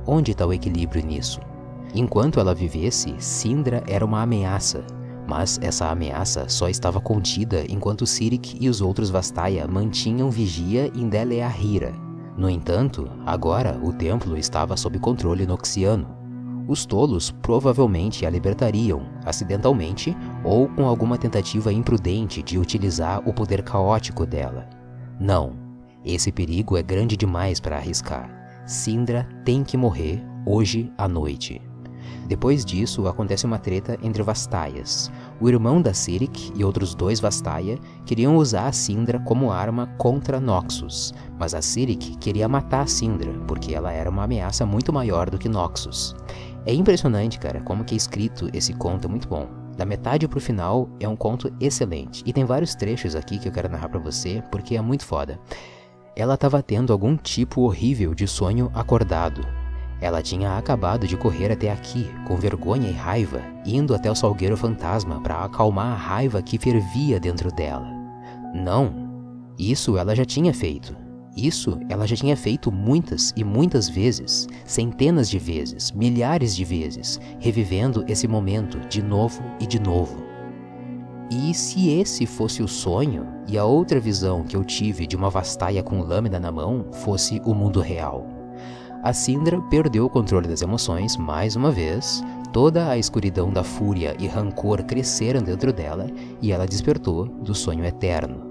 Onde 0.07 0.33
está 0.33 0.47
o 0.47 0.53
equilíbrio 0.53 1.05
nisso? 1.05 1.41
Enquanto 1.95 2.39
ela 2.39 2.55
vivesse, 2.55 3.15
Sindra 3.19 3.83
era 3.87 4.05
uma 4.05 4.23
ameaça, 4.23 4.85
mas 5.27 5.59
essa 5.63 5.89
ameaça 5.89 6.49
só 6.49 6.69
estava 6.69 7.01
contida 7.01 7.65
enquanto 7.69 8.07
Sirik 8.07 8.57
e 8.61 8.69
os 8.69 8.81
outros 8.81 9.11
Vastaya 9.11 9.67
mantinham 9.67 10.31
vigia 10.31 10.91
em 10.95 11.09
Deleahira, 11.09 11.93
no 12.41 12.49
entanto, 12.49 13.07
agora 13.27 13.79
o 13.85 13.93
templo 13.93 14.35
estava 14.35 14.75
sob 14.75 14.99
controle 14.99 15.45
noxiano. 15.45 16.09
Os 16.67 16.87
tolos 16.87 17.31
provavelmente 17.31 18.25
a 18.25 18.31
libertariam, 18.31 19.03
acidentalmente 19.27 20.17
ou 20.43 20.67
com 20.67 20.87
alguma 20.87 21.19
tentativa 21.19 21.71
imprudente 21.71 22.43
de 22.43 22.59
utilizar 22.59 23.21
o 23.29 23.35
poder 23.35 23.63
caótico 23.63 24.25
dela. 24.25 24.67
Não, 25.21 25.53
esse 26.03 26.33
perigo 26.33 26.79
é 26.79 26.83
grande 26.83 27.15
demais 27.15 27.61
para 27.61 27.77
arriscar. 27.77 28.31
Sindra 28.65 29.29
tem 29.45 29.63
que 29.63 29.77
morrer 29.77 30.25
hoje 30.47 30.91
à 30.97 31.07
noite. 31.07 31.61
Depois 32.27 32.65
disso, 32.65 33.07
acontece 33.07 33.45
uma 33.45 33.59
treta 33.59 33.99
entre 34.03 34.23
Vastaias. 34.23 35.13
O 35.41 35.49
irmão 35.49 35.81
da 35.81 35.95
Sirik 35.95 36.53
e 36.55 36.63
outros 36.63 36.95
dois 36.95 37.19
Vastaia 37.19 37.79
queriam 38.05 38.37
usar 38.37 38.67
a 38.67 38.73
Sindra 38.73 39.19
como 39.21 39.51
arma 39.51 39.87
contra 39.97 40.39
Noxus, 40.39 41.15
mas 41.39 41.55
a 41.55 41.63
Sirik 41.63 42.19
queria 42.19 42.47
matar 42.47 42.83
a 42.83 42.87
Sindra, 42.87 43.33
porque 43.49 43.75
ela 43.75 43.91
era 43.91 44.11
uma 44.11 44.25
ameaça 44.25 44.67
muito 44.67 44.93
maior 44.93 45.31
do 45.31 45.39
que 45.39 45.49
Noxus. 45.49 46.15
É 46.67 46.75
impressionante, 46.75 47.39
cara, 47.39 47.63
como 47.63 47.85
que 47.85 47.95
é 47.95 47.97
escrito 47.97 48.51
esse 48.53 48.75
conto, 48.75 49.07
é 49.07 49.11
muito 49.11 49.27
bom. 49.27 49.49
Da 49.79 49.87
metade 49.87 50.29
pro 50.29 50.39
final 50.39 50.91
é 51.01 51.09
um 51.09 51.17
conto 51.17 51.51
excelente. 51.59 52.23
E 52.27 52.35
tem 52.35 52.45
vários 52.45 52.75
trechos 52.75 53.17
aqui 53.17 53.39
que 53.39 53.49
eu 53.49 53.53
quero 53.53 53.71
narrar 53.71 53.89
para 53.89 53.99
você, 53.99 54.43
porque 54.53 54.77
é 54.77 54.81
muito 54.83 55.07
foda. 55.07 55.41
Ela 56.15 56.35
estava 56.35 56.63
tendo 56.63 56.93
algum 56.93 57.17
tipo 57.17 57.63
horrível 57.63 58.15
de 58.15 58.29
sonho 58.29 58.71
acordado, 58.75 59.41
ela 60.01 60.23
tinha 60.23 60.57
acabado 60.57 61.07
de 61.07 61.17
correr 61.17 61.53
até 61.53 61.71
aqui, 61.71 62.11
com 62.27 62.37
vergonha 62.37 62.89
e 62.89 62.93
raiva, 62.93 63.43
indo 63.67 63.95
até 63.95 64.11
o 64.11 64.15
salgueiro 64.15 64.57
fantasma 64.57 65.21
para 65.21 65.45
acalmar 65.45 65.93
a 65.93 65.97
raiva 65.97 66.41
que 66.41 66.59
fervia 66.59 67.21
dentro 67.21 67.53
dela. 67.53 67.87
Não, 68.55 68.93
isso 69.59 69.99
ela 69.99 70.17
já 70.17 70.25
tinha 70.25 70.55
feito. 70.55 70.97
Isso 71.37 71.79
ela 71.89 72.07
já 72.07 72.17
tinha 72.17 72.37
feito 72.37 72.73
muitas 72.73 73.33
e 73.37 73.45
muitas 73.45 73.89
vezes, 73.89 74.49
centenas 74.65 75.29
de 75.29 75.39
vezes, 75.39 75.93
milhares 75.93 76.57
de 76.57 76.65
vezes, 76.65 77.21
revivendo 77.39 78.05
esse 78.09 78.27
momento 78.27 78.81
de 78.89 79.03
novo 79.03 79.43
e 79.61 79.67
de 79.67 79.79
novo. 79.79 80.25
E 81.31 81.55
se 81.55 81.91
esse 81.91 82.27
fosse 82.27 82.63
o 82.63 82.67
sonho 82.67 83.27
e 83.47 83.57
a 83.57 83.65
outra 83.65 84.01
visão 84.01 84.43
que 84.43 84.57
eu 84.57 84.65
tive 84.65 85.07
de 85.07 85.15
uma 85.15 85.31
vastaia 85.31 85.83
com 85.83 86.01
lâmina 86.01 86.41
na 86.41 86.51
mão 86.51 86.87
fosse 86.91 87.41
o 87.45 87.55
mundo 87.55 87.81
real? 87.81 88.40
A 89.03 89.15
Sindra 89.15 89.59
perdeu 89.63 90.05
o 90.05 90.11
controle 90.11 90.47
das 90.47 90.61
emoções 90.61 91.17
mais 91.17 91.57
uma 91.57 91.71
vez, 91.71 92.23
toda 92.53 92.91
a 92.91 92.99
escuridão 92.99 93.51
da 93.51 93.65
fúria 93.65 94.15
e 94.19 94.27
rancor 94.27 94.83
cresceram 94.83 95.41
dentro 95.41 95.73
dela 95.73 96.07
e 96.43 96.53
ela 96.53 96.67
despertou 96.67 97.25
do 97.27 97.55
sonho 97.55 97.83
eterno. 97.83 98.51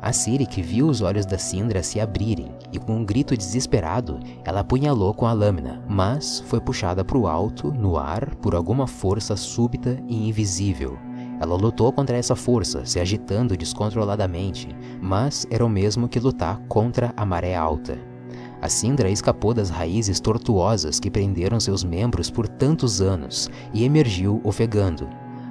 A 0.00 0.12
Sirik 0.12 0.62
viu 0.62 0.86
os 0.86 1.00
olhos 1.00 1.26
da 1.26 1.36
Sindra 1.36 1.82
se 1.82 1.98
abrirem 1.98 2.52
e, 2.72 2.78
com 2.78 2.94
um 2.94 3.04
grito 3.04 3.36
desesperado, 3.36 4.20
ela 4.44 4.60
apunhalou 4.60 5.12
com 5.14 5.26
a 5.26 5.32
lâmina, 5.32 5.82
mas 5.88 6.40
foi 6.46 6.60
puxada 6.60 7.04
para 7.04 7.18
o 7.18 7.26
alto, 7.26 7.72
no 7.72 7.96
ar, 7.96 8.36
por 8.36 8.54
alguma 8.54 8.86
força 8.86 9.36
súbita 9.36 10.00
e 10.06 10.28
invisível. 10.28 10.96
Ela 11.40 11.56
lutou 11.56 11.92
contra 11.92 12.16
essa 12.16 12.36
força, 12.36 12.86
se 12.86 13.00
agitando 13.00 13.56
descontroladamente, 13.56 14.68
mas 15.00 15.44
era 15.50 15.66
o 15.66 15.68
mesmo 15.68 16.08
que 16.08 16.20
lutar 16.20 16.60
contra 16.68 17.12
a 17.16 17.26
maré 17.26 17.56
alta. 17.56 18.11
A 18.62 18.68
Sindra 18.68 19.10
escapou 19.10 19.52
das 19.52 19.70
raízes 19.70 20.20
tortuosas 20.20 21.00
que 21.00 21.10
prenderam 21.10 21.58
seus 21.58 21.82
membros 21.82 22.30
por 22.30 22.46
tantos 22.46 23.02
anos 23.02 23.50
e 23.74 23.82
emergiu 23.82 24.40
ofegando. 24.44 25.08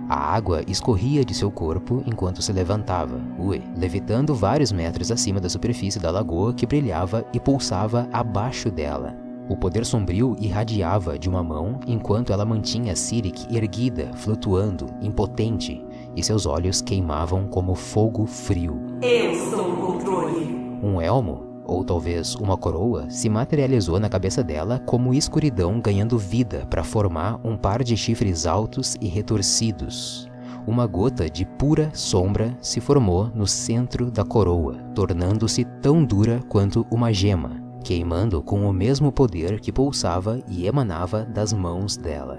A 0.07 0.33
água 0.33 0.63
escorria 0.65 1.25
de 1.25 1.33
seu 1.33 1.51
corpo 1.51 2.01
enquanto 2.05 2.41
se 2.41 2.53
levantava, 2.53 3.19
ui, 3.37 3.61
levitando 3.75 4.33
vários 4.33 4.71
metros 4.71 5.11
acima 5.11 5.41
da 5.41 5.49
superfície 5.49 5.99
da 5.99 6.09
lagoa 6.09 6.53
que 6.53 6.65
brilhava 6.65 7.25
e 7.33 7.39
pulsava 7.39 8.07
abaixo 8.13 8.71
dela. 8.71 9.13
O 9.49 9.57
poder 9.57 9.85
sombrio 9.85 10.37
irradiava 10.39 11.19
de 11.19 11.27
uma 11.27 11.43
mão 11.43 11.81
enquanto 11.85 12.31
ela 12.31 12.45
mantinha 12.45 12.95
Sirik 12.95 13.53
erguida, 13.53 14.09
flutuando, 14.15 14.85
impotente, 15.01 15.85
e 16.15 16.23
seus 16.23 16.45
olhos 16.45 16.81
queimavam 16.81 17.45
como 17.47 17.75
fogo 17.75 18.25
frio. 18.25 18.79
Eu 19.01 19.35
sou 19.49 19.73
o 19.73 19.75
controle. 19.75 20.79
Um 20.81 21.01
elmo 21.01 21.50
ou 21.71 21.85
talvez 21.85 22.35
uma 22.35 22.57
coroa, 22.57 23.09
se 23.09 23.29
materializou 23.29 23.97
na 23.97 24.09
cabeça 24.09 24.43
dela 24.43 24.77
como 24.85 25.13
escuridão 25.13 25.79
ganhando 25.79 26.17
vida 26.17 26.67
para 26.69 26.83
formar 26.83 27.39
um 27.43 27.55
par 27.55 27.81
de 27.81 27.95
chifres 27.95 28.45
altos 28.45 28.95
e 28.99 29.07
retorcidos. 29.07 30.29
Uma 30.67 30.85
gota 30.85 31.29
de 31.29 31.45
pura 31.45 31.89
sombra 31.93 32.55
se 32.61 32.81
formou 32.81 33.31
no 33.33 33.47
centro 33.47 34.11
da 34.11 34.23
coroa, 34.23 34.77
tornando-se 34.93 35.63
tão 35.81 36.03
dura 36.03 36.41
quanto 36.49 36.85
uma 36.91 37.11
gema, 37.11 37.63
queimando 37.83 38.43
com 38.43 38.69
o 38.69 38.73
mesmo 38.73 39.11
poder 39.11 39.59
que 39.59 39.71
pulsava 39.71 40.39
e 40.47 40.67
emanava 40.67 41.23
das 41.23 41.53
mãos 41.53 41.95
dela. 41.95 42.37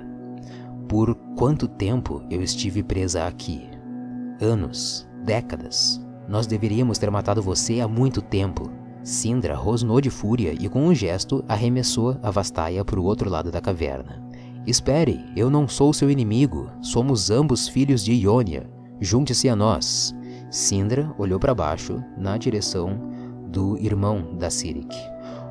Por 0.89 1.15
quanto 1.37 1.67
tempo 1.67 2.23
eu 2.31 2.43
estive 2.43 2.83
presa 2.83 3.27
aqui? 3.27 3.69
Anos, 4.41 5.09
décadas. 5.25 6.05
Nós 6.29 6.47
deveríamos 6.47 6.99
ter 6.99 7.11
matado 7.11 7.43
você 7.43 7.81
há 7.81 7.89
muito 7.89 8.21
tempo. 8.21 8.82
Sindra 9.05 9.55
rosnou 9.55 10.01
de 10.01 10.11
fúria 10.11 10.55
e 10.59 10.69
com 10.69 10.87
um 10.87 10.95
gesto 10.95 11.45
arremessou 11.49 12.17
a 12.23 12.31
Vastaia 12.31 12.85
para 12.85 13.01
o 13.01 13.05
outro 13.05 13.29
lado 13.29 13.51
da 13.51 13.61
caverna. 13.61 14.23
Espere, 14.65 15.25
eu 15.35 15.51
não 15.51 15.67
sou 15.67 15.93
seu 15.93 16.09
inimigo. 16.09 16.71
Somos 16.81 17.31
ambos 17.31 17.67
filhos 17.67 18.05
de 18.05 18.13
Ionia. 18.13 18.71
Junte-se 19.01 19.49
a 19.49 19.57
nós. 19.57 20.15
Sindra 20.51 21.13
olhou 21.19 21.41
para 21.41 21.55
baixo, 21.55 22.03
na 22.17 22.37
direção 22.37 22.97
do 23.49 23.77
irmão 23.79 24.37
da 24.39 24.51
Sirik. 24.51 24.97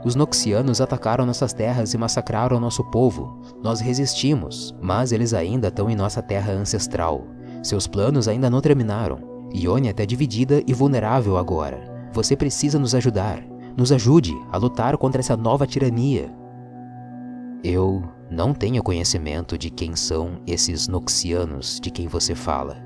Os 0.06 0.16
Noxianos 0.16 0.80
atacaram 0.80 1.26
nossas 1.26 1.52
terras 1.52 1.94
e 1.94 1.98
massacraram 1.98 2.60
nosso 2.60 2.84
povo. 2.86 3.42
Nós 3.62 3.82
resistimos, 3.82 4.74
mas 4.82 5.12
eles 5.12 5.34
ainda 5.34 5.68
estão 5.68 5.90
em 5.90 5.96
nossa 5.96 6.22
terra 6.22 6.54
ancestral. 6.54 7.28
Seus 7.62 7.86
planos 7.86 8.28
ainda 8.28 8.50
não 8.50 8.62
terminaram. 8.62 9.20
Ionia 9.54 9.92
está 9.92 10.06
dividida 10.06 10.64
e 10.66 10.74
vulnerável 10.74 11.38
agora. 11.38 11.91
Você 12.14 12.36
precisa 12.36 12.78
nos 12.78 12.94
ajudar. 12.94 13.44
Nos 13.78 13.92
ajude 13.92 14.34
a 14.52 14.58
lutar 14.58 14.98
contra 14.98 15.22
essa 15.22 15.38
nova 15.38 15.66
tirania. 15.66 16.30
Eu 17.64 18.04
não 18.30 18.54
tenho 18.54 18.84
conhecimento 18.84 19.58
de 19.58 19.70
quem 19.70 19.96
são 19.96 20.42
esses 20.46 20.88
Noxianos 20.88 21.80
de 21.82 21.90
quem 21.90 22.08
você 22.08 22.36
fala. 22.36 22.78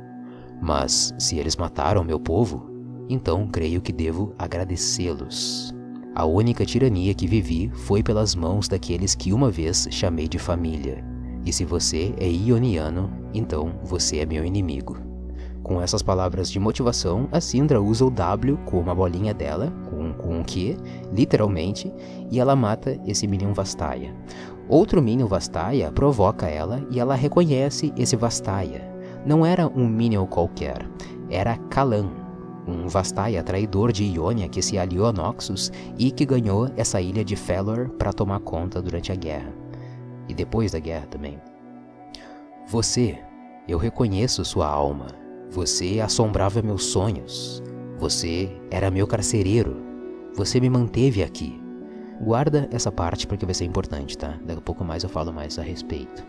Mas 0.62 1.14
se 1.18 1.38
eles 1.38 1.56
mataram 1.56 2.04
meu 2.04 2.20
povo, 2.20 2.70
então 3.10 3.48
creio 3.48 3.82
que 3.82 3.92
devo 3.92 4.34
agradecê-los. 4.38 5.74
A 6.14 6.26
única 6.26 6.66
tirania 6.66 7.14
que 7.14 7.28
vivi 7.28 7.70
foi 7.74 8.02
pelas 8.02 8.36
mãos 8.36 8.68
daqueles 8.68 9.16
que 9.16 9.34
uma 9.34 9.52
vez 9.52 9.88
chamei 9.92 10.28
de 10.28 10.40
família. 10.40 11.04
E 11.46 11.52
se 11.52 11.66
você 11.66 12.14
é 12.18 12.28
ioniano, 12.28 13.12
então 13.34 13.80
você 13.84 14.20
é 14.20 14.26
meu 14.26 14.46
inimigo. 14.46 14.98
Com 15.66 15.82
essas 15.82 16.04
palavras 16.04 16.52
de 16.52 16.60
motivação, 16.60 17.28
a 17.32 17.42
Sindra 17.42 17.82
usa 17.82 18.06
o 18.06 18.12
W 18.12 18.56
com 18.66 18.80
uma 18.80 18.94
bolinha 18.94 19.34
dela, 19.34 19.74
com, 19.90 20.14
com 20.14 20.38
um 20.38 20.44
Q, 20.44 20.78
literalmente, 21.12 21.92
e 22.30 22.40
ela 22.40 22.56
mata 22.56 23.02
esse 23.04 23.26
Minion 23.26 23.52
Vastaia. 23.52 24.16
Outro 24.70 25.02
Minion 25.02 25.26
Vastaia 25.26 25.92
provoca 25.92 26.46
ela 26.46 26.86
e 26.92 27.00
ela 27.00 27.16
reconhece 27.16 27.92
esse 27.98 28.16
Vastaia. 28.16 28.88
Não 29.26 29.44
era 29.44 29.68
um 29.68 29.88
Minion 29.88 30.28
qualquer, 30.28 30.88
era 31.32 31.58
Kalan, 31.58 32.12
um 32.68 32.88
Vastaia 32.88 33.42
traidor 33.42 33.92
de 33.92 34.04
Ionia 34.04 34.48
que 34.48 34.62
se 34.62 34.78
aliou 34.78 35.08
a 35.08 35.12
Noxus 35.12 35.72
e 35.98 36.12
que 36.12 36.28
ganhou 36.28 36.70
essa 36.78 37.02
ilha 37.02 37.26
de 37.26 37.36
Felor 37.36 37.90
para 37.98 38.14
tomar 38.14 38.40
conta 38.42 38.84
durante 38.84 39.12
a 39.12 39.16
guerra. 39.16 39.52
E 40.30 40.34
depois 40.36 40.74
da 40.74 40.80
guerra 40.80 41.08
também. 41.08 41.40
Você, 42.68 43.18
eu 43.68 43.80
reconheço 43.80 44.46
sua 44.46 44.68
alma. 44.68 45.25
Você 45.52 46.00
assombrava 46.00 46.62
meus 46.62 46.86
sonhos. 46.86 47.62
Você 47.98 48.50
era 48.70 48.92
meu 48.92 49.08
carcereiro. 49.08 49.78
Você 50.36 50.60
me 50.60 50.70
manteve 50.70 51.24
aqui. 51.24 51.62
Guarda 52.22 52.68
essa 52.72 52.92
parte 52.92 53.28
porque 53.28 53.46
vai 53.46 53.54
ser 53.54 53.66
importante, 53.66 54.18
tá? 54.18 54.38
Daqui 54.46 54.60
a 54.60 54.62
pouco 54.62 54.84
mais 54.84 55.04
eu 55.04 55.10
falo 55.10 55.34
mais 55.34 55.58
a 55.60 55.62
respeito. 55.62 56.26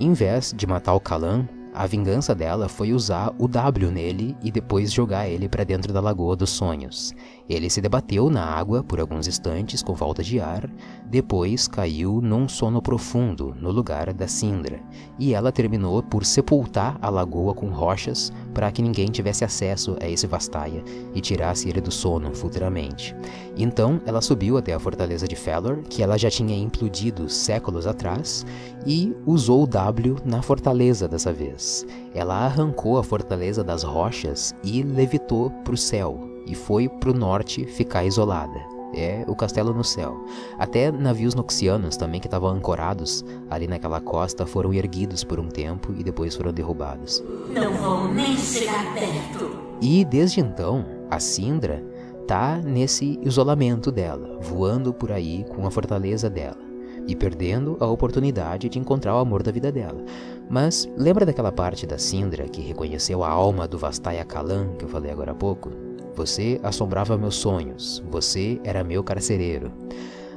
Em 0.00 0.12
vez 0.12 0.54
de 0.56 0.66
matar 0.66 0.94
o 0.94 1.00
Kalan, 1.00 1.46
a 1.74 1.86
vingança 1.86 2.34
dela 2.34 2.68
foi 2.68 2.92
usar 2.92 3.34
o 3.38 3.46
W 3.46 3.90
nele 3.90 4.36
e 4.42 4.50
depois 4.50 4.92
jogar 4.92 5.28
ele 5.28 5.48
para 5.48 5.64
dentro 5.64 5.92
da 5.92 6.00
Lagoa 6.00 6.34
dos 6.34 6.50
Sonhos. 6.50 7.14
Ele 7.48 7.70
se 7.70 7.80
debateu 7.80 8.28
na 8.28 8.44
água 8.44 8.84
por 8.84 9.00
alguns 9.00 9.26
instantes 9.26 9.82
com 9.82 9.96
falta 9.96 10.22
de 10.22 10.38
ar, 10.38 10.68
depois 11.06 11.66
caiu 11.66 12.20
num 12.20 12.46
sono 12.46 12.82
profundo 12.82 13.54
no 13.58 13.70
lugar 13.70 14.12
da 14.12 14.28
Sindra, 14.28 14.80
e 15.18 15.32
ela 15.32 15.50
terminou 15.50 16.02
por 16.02 16.24
sepultar 16.24 16.98
a 17.00 17.08
lagoa 17.08 17.54
com 17.54 17.68
rochas 17.68 18.30
para 18.52 18.70
que 18.70 18.82
ninguém 18.82 19.06
tivesse 19.06 19.44
acesso 19.44 19.96
a 20.00 20.08
esse 20.08 20.26
Vastaia 20.26 20.84
e 21.14 21.20
tirasse 21.20 21.68
ele 21.68 21.80
do 21.80 21.90
sono 21.90 22.34
futuramente. 22.34 23.16
Então 23.56 24.00
ela 24.04 24.20
subiu 24.20 24.58
até 24.58 24.74
a 24.74 24.78
fortaleza 24.78 25.26
de 25.26 25.34
Felor, 25.34 25.78
que 25.88 26.02
ela 26.02 26.18
já 26.18 26.30
tinha 26.30 26.56
implodido 26.56 27.28
séculos 27.30 27.86
atrás, 27.86 28.44
e 28.86 29.14
usou 29.26 29.64
o 29.64 29.66
W 29.66 30.16
na 30.24 30.42
fortaleza 30.42 31.08
dessa 31.08 31.32
vez. 31.32 31.86
Ela 32.14 32.46
arrancou 32.46 32.98
a 32.98 33.02
fortaleza 33.02 33.64
das 33.64 33.82
rochas 33.82 34.54
e 34.62 34.82
levitou 34.82 35.50
para 35.50 35.74
o 35.74 35.76
céu, 35.76 36.37
e 36.48 36.54
foi 36.54 36.88
para 36.88 37.10
o 37.10 37.14
norte 37.14 37.64
ficar 37.66 38.04
isolada. 38.04 38.58
É 38.94 39.24
o 39.28 39.36
castelo 39.36 39.74
no 39.74 39.84
céu. 39.84 40.24
Até 40.58 40.90
navios 40.90 41.34
noxianos 41.34 41.96
também 41.96 42.20
que 42.20 42.26
estavam 42.26 42.48
ancorados 42.48 43.24
ali 43.50 43.66
naquela 43.66 44.00
costa 44.00 44.46
foram 44.46 44.72
erguidos 44.72 45.22
por 45.22 45.38
um 45.38 45.48
tempo 45.48 45.92
e 45.96 46.02
depois 46.02 46.34
foram 46.34 46.52
derrubados. 46.52 47.22
Não 47.52 47.72
vão 47.74 48.12
nem 48.12 48.36
chegar 48.36 48.94
perto. 48.94 49.58
E 49.80 50.04
desde 50.04 50.40
então, 50.40 50.86
a 51.10 51.20
Sindra 51.20 51.84
tá 52.26 52.56
nesse 52.56 53.18
isolamento 53.22 53.92
dela, 53.92 54.38
voando 54.40 54.92
por 54.92 55.12
aí 55.12 55.44
com 55.54 55.66
a 55.66 55.70
fortaleza 55.70 56.30
dela 56.30 56.68
e 57.06 57.16
perdendo 57.16 57.76
a 57.80 57.86
oportunidade 57.86 58.68
de 58.68 58.78
encontrar 58.78 59.16
o 59.16 59.18
amor 59.18 59.42
da 59.42 59.50
vida 59.50 59.72
dela. 59.72 60.04
Mas 60.48 60.86
lembra 60.96 61.24
daquela 61.24 61.50
parte 61.50 61.86
da 61.86 61.96
Sindra 61.96 62.46
que 62.48 62.60
reconheceu 62.60 63.24
a 63.24 63.30
alma 63.30 63.66
do 63.66 63.78
Vastaya 63.78 64.24
Kalan 64.24 64.74
que 64.78 64.84
eu 64.84 64.88
falei 64.88 65.10
agora 65.10 65.32
há 65.32 65.34
pouco? 65.34 65.87
Você 66.18 66.58
assombrava 66.64 67.16
meus 67.16 67.36
sonhos, 67.36 68.02
você 68.10 68.60
era 68.64 68.82
meu 68.82 69.04
carcereiro. 69.04 69.70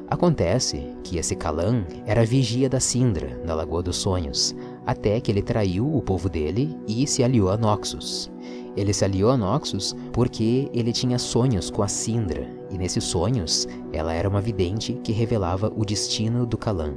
Acontece 0.07 0.95
que 1.03 1.17
esse 1.17 1.35
Kalan 1.35 1.85
era 2.05 2.23
vigia 2.23 2.69
da 2.69 2.79
Sindra, 2.79 3.41
na 3.43 3.55
Lagoa 3.55 3.81
dos 3.81 3.95
Sonhos, 3.95 4.55
até 4.85 5.19
que 5.19 5.31
ele 5.31 5.41
traiu 5.41 5.91
o 5.91 5.99
povo 5.99 6.29
dele 6.29 6.77
e 6.87 7.07
se 7.07 7.23
aliou 7.23 7.49
a 7.49 7.57
Noxus. 7.57 8.31
Ele 8.77 8.93
se 8.93 9.03
aliou 9.03 9.31
a 9.31 9.37
Noxus 9.37 9.95
porque 10.13 10.69
ele 10.71 10.93
tinha 10.93 11.17
sonhos 11.17 11.71
com 11.71 11.81
a 11.81 11.87
Sindra, 11.87 12.47
e 12.69 12.77
nesses 12.77 13.03
sonhos 13.03 13.67
ela 13.91 14.13
era 14.13 14.29
uma 14.29 14.39
vidente 14.39 14.93
que 15.03 15.11
revelava 15.11 15.73
o 15.75 15.83
destino 15.83 16.45
do 16.45 16.59
Kalan. 16.59 16.93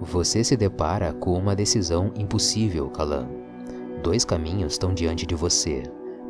Você 0.00 0.42
se 0.42 0.56
depara 0.56 1.12
com 1.12 1.34
uma 1.34 1.54
decisão 1.54 2.10
impossível, 2.16 2.88
Kalan. 2.88 3.28
Dois 4.02 4.24
caminhos 4.24 4.72
estão 4.72 4.94
diante 4.94 5.26
de 5.26 5.34
você, 5.34 5.82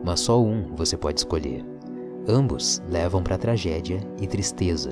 mas 0.04 0.18
só 0.18 0.42
um 0.42 0.74
você 0.74 0.96
pode 0.96 1.20
escolher. 1.20 1.75
Ambos 2.28 2.82
levam 2.88 3.22
para 3.22 3.38
tragédia 3.38 4.00
e 4.20 4.26
tristeza. 4.26 4.90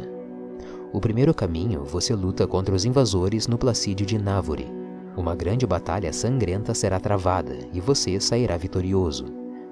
O 0.93 1.01
primeiro 1.01 1.35
caminho 1.35 1.83
você 1.83 2.15
luta 2.15 2.47
contra 2.47 2.73
os 2.73 2.85
invasores 2.85 3.49
no 3.49 3.59
Placídio 3.59 4.07
de 4.07 4.17
Návore. 4.17 4.73
Uma 5.17 5.35
grande 5.35 5.67
batalha 5.67 6.13
sangrenta 6.13 6.73
será 6.75 7.01
travada 7.01 7.59
e 7.73 7.81
você 7.81 8.21
sairá 8.21 8.57
vitorioso. 8.57 9.27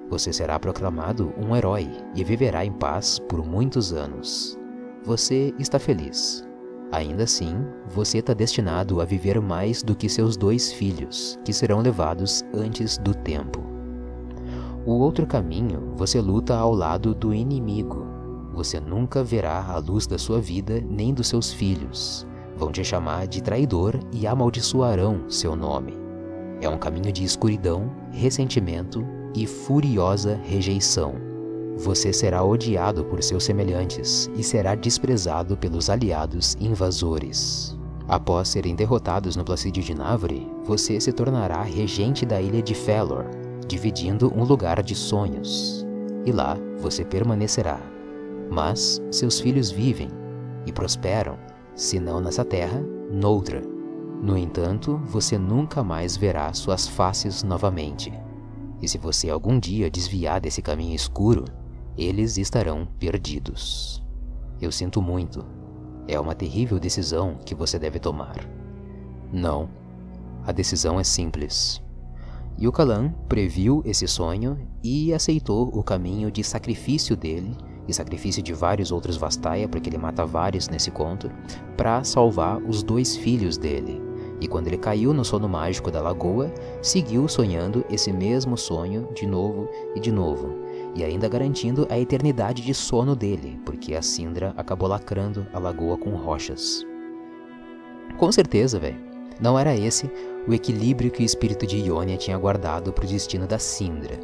Você 0.09 0.33
será 0.33 0.59
proclamado 0.59 1.33
um 1.37 1.55
herói 1.55 1.89
e 2.13 2.23
viverá 2.23 2.65
em 2.65 2.71
paz 2.73 3.17
por 3.17 3.45
muitos 3.45 3.93
anos. 3.93 4.59
Você 5.05 5.53
está 5.57 5.79
feliz. 5.79 6.45
Ainda 6.91 7.23
assim, 7.23 7.55
você 7.89 8.17
está 8.17 8.33
destinado 8.33 8.99
a 8.99 9.05
viver 9.05 9.41
mais 9.41 9.81
do 9.81 9.95
que 9.95 10.09
seus 10.09 10.35
dois 10.35 10.71
filhos, 10.71 11.39
que 11.45 11.53
serão 11.53 11.81
levados 11.81 12.43
antes 12.53 12.97
do 12.97 13.15
tempo. 13.15 13.72
O 14.85 14.95
outro 14.95 15.25
caminho 15.25 15.93
você 15.95 16.19
luta 16.19 16.55
ao 16.55 16.73
lado 16.73 17.15
do 17.15 17.33
inimigo. 17.33 18.05
Você 18.53 18.81
nunca 18.81 19.23
verá 19.23 19.65
a 19.65 19.77
luz 19.77 20.05
da 20.05 20.17
sua 20.17 20.41
vida 20.41 20.83
nem 20.85 21.13
dos 21.13 21.27
seus 21.27 21.53
filhos. 21.53 22.27
Vão 22.57 22.69
te 22.69 22.83
chamar 22.83 23.27
de 23.27 23.41
traidor 23.41 23.97
e 24.11 24.27
amaldiçoarão 24.27 25.29
seu 25.29 25.55
nome. 25.55 25.93
É 26.61 26.67
um 26.67 26.77
caminho 26.77 27.13
de 27.13 27.23
escuridão, 27.23 27.89
ressentimento 28.11 29.05
e 29.33 29.47
furiosa 29.47 30.37
rejeição. 30.43 31.15
Você 31.77 32.11
será 32.11 32.43
odiado 32.43 33.05
por 33.05 33.23
seus 33.23 33.45
semelhantes 33.45 34.29
e 34.35 34.43
será 34.43 34.75
desprezado 34.75 35.55
pelos 35.55 35.89
aliados 35.89 36.57
invasores. 36.59 37.77
Após 38.05 38.49
serem 38.49 38.75
derrotados 38.75 39.37
no 39.37 39.45
Placídio 39.45 39.81
de 39.81 39.95
Návore, 39.95 40.45
você 40.65 40.99
se 40.99 41.13
tornará 41.13 41.63
regente 41.63 42.25
da 42.25 42.41
ilha 42.41 42.61
de 42.61 42.75
Felor, 42.75 43.25
dividindo 43.65 44.31
um 44.35 44.43
lugar 44.43 44.81
de 44.83 44.95
sonhos, 44.95 45.85
e 46.25 46.31
lá 46.31 46.57
você 46.79 47.03
permanecerá. 47.03 47.79
Mas 48.49 49.01
seus 49.11 49.39
filhos 49.39 49.71
vivem 49.71 50.09
e 50.65 50.71
prosperam, 50.71 51.37
se 51.75 51.99
não 51.99 52.19
nessa 52.21 52.45
terra, 52.45 52.83
noutra. 53.11 53.61
No 54.21 54.37
entanto, 54.37 55.01
você 55.05 55.37
nunca 55.37 55.83
mais 55.83 56.15
verá 56.15 56.53
suas 56.53 56.87
faces 56.87 57.43
novamente. 57.43 58.13
E 58.81 58.87
se 58.87 58.97
você 58.97 59.29
algum 59.29 59.59
dia 59.59 59.89
desviar 59.89 60.39
desse 60.39 60.61
caminho 60.61 60.95
escuro, 60.95 61.45
eles 61.97 62.37
estarão 62.37 62.87
perdidos. 62.99 64.03
Eu 64.61 64.71
sinto 64.71 65.01
muito. 65.01 65.45
É 66.07 66.19
uma 66.19 66.35
terrível 66.35 66.79
decisão 66.79 67.37
que 67.45 67.55
você 67.55 67.77
deve 67.77 67.99
tomar. 67.99 68.35
Não. 69.31 69.69
A 70.45 70.51
decisão 70.51 70.99
é 70.99 71.03
simples. 71.03 71.81
Yukalan 72.61 73.11
previu 73.27 73.81
esse 73.85 74.07
sonho 74.07 74.57
e 74.83 75.13
aceitou 75.13 75.69
o 75.73 75.83
caminho 75.83 76.31
de 76.31 76.43
sacrifício 76.43 77.15
dele 77.15 77.57
e 77.87 77.93
sacrifício 77.93 78.41
de 78.41 78.53
vários 78.53 78.91
outros 78.91 79.17
Vastaya, 79.17 79.67
porque 79.67 79.89
ele 79.89 79.97
mata 79.97 80.25
vários 80.25 80.69
nesse 80.69 80.89
conto, 80.91 81.29
para 81.75 82.03
salvar 82.03 82.61
os 82.61 82.81
dois 82.81 83.15
filhos 83.15 83.57
dele. 83.57 84.01
E 84.39 84.47
quando 84.47 84.67
ele 84.67 84.77
caiu 84.77 85.13
no 85.13 85.23
sono 85.23 85.47
mágico 85.47 85.91
da 85.91 86.01
lagoa, 86.01 86.51
seguiu 86.81 87.27
sonhando 87.27 87.85
esse 87.89 88.11
mesmo 88.11 88.57
sonho 88.57 89.09
de 89.13 89.25
novo 89.25 89.67
e 89.95 89.99
de 89.99 90.11
novo, 90.11 90.53
e 90.95 91.03
ainda 91.03 91.29
garantindo 91.29 91.87
a 91.89 91.97
eternidade 91.97 92.61
de 92.61 92.73
sono 92.73 93.15
dele, 93.15 93.59
porque 93.65 93.95
a 93.95 94.01
Sindra 94.01 94.53
acabou 94.57 94.87
lacrando 94.87 95.47
a 95.53 95.59
lagoa 95.59 95.97
com 95.97 96.11
rochas. 96.11 96.85
Com 98.17 98.31
certeza, 98.31 98.79
velho. 98.79 99.12
Não 99.39 99.57
era 99.57 99.75
esse 99.75 100.09
o 100.47 100.53
equilíbrio 100.53 101.11
que 101.11 101.23
o 101.23 101.25
espírito 101.25 101.65
de 101.65 101.77
Ionia 101.77 102.17
tinha 102.17 102.37
guardado 102.37 102.91
para 102.91 103.05
o 103.05 103.07
destino 103.07 103.47
da 103.47 103.57
Sindra, 103.57 104.19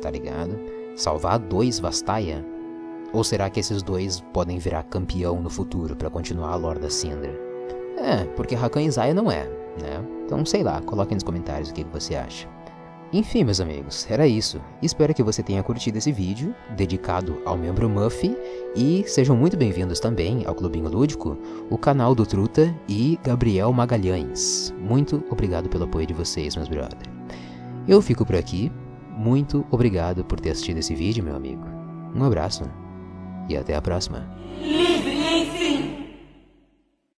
tá 0.00 0.10
ligado? 0.10 0.58
Salvar 0.96 1.38
dois 1.38 1.78
Vastaya? 1.78 2.44
Ou 3.12 3.22
será 3.22 3.48
que 3.50 3.60
esses 3.60 3.82
dois 3.82 4.20
podem 4.32 4.58
virar 4.58 4.82
campeão 4.84 5.40
no 5.40 5.50
futuro 5.50 5.94
para 5.94 6.10
continuar 6.10 6.52
a 6.52 6.56
lore 6.56 6.80
da 6.80 6.90
Sindra? 6.90 7.32
É, 7.96 8.24
porque 8.36 8.54
Rakan 8.54 8.82
Isaiah 8.82 9.14
não 9.14 9.30
é, 9.30 9.44
né? 9.80 10.04
Então 10.24 10.44
sei 10.44 10.62
lá, 10.62 10.80
coloque 10.82 11.14
nos 11.14 11.24
comentários 11.24 11.70
o 11.70 11.74
que 11.74 11.84
você 11.84 12.14
acha. 12.16 12.53
Enfim, 13.14 13.44
meus 13.44 13.60
amigos, 13.60 14.10
era 14.10 14.26
isso. 14.26 14.60
Espero 14.82 15.14
que 15.14 15.22
você 15.22 15.40
tenha 15.40 15.62
curtido 15.62 15.96
esse 15.96 16.10
vídeo, 16.10 16.52
dedicado 16.76 17.40
ao 17.44 17.56
membro 17.56 17.88
Muffy, 17.88 18.36
e 18.74 19.04
sejam 19.06 19.36
muito 19.36 19.56
bem-vindos 19.56 20.00
também 20.00 20.44
ao 20.44 20.52
Clubinho 20.52 20.88
Lúdico, 20.88 21.38
o 21.70 21.78
canal 21.78 22.12
do 22.12 22.26
Truta 22.26 22.74
e 22.88 23.16
Gabriel 23.22 23.72
Magalhães. 23.72 24.74
Muito 24.80 25.22
obrigado 25.30 25.68
pelo 25.68 25.84
apoio 25.84 26.08
de 26.08 26.12
vocês, 26.12 26.56
meus 26.56 26.68
brother. 26.68 27.08
Eu 27.86 28.02
fico 28.02 28.26
por 28.26 28.34
aqui, 28.34 28.72
muito 29.16 29.64
obrigado 29.70 30.24
por 30.24 30.40
ter 30.40 30.50
assistido 30.50 30.78
esse 30.78 30.92
vídeo, 30.92 31.22
meu 31.22 31.36
amigo. 31.36 31.62
Um 32.16 32.24
abraço 32.24 32.64
e 33.48 33.56
até 33.56 33.76
a 33.76 33.80
próxima. 33.80 34.28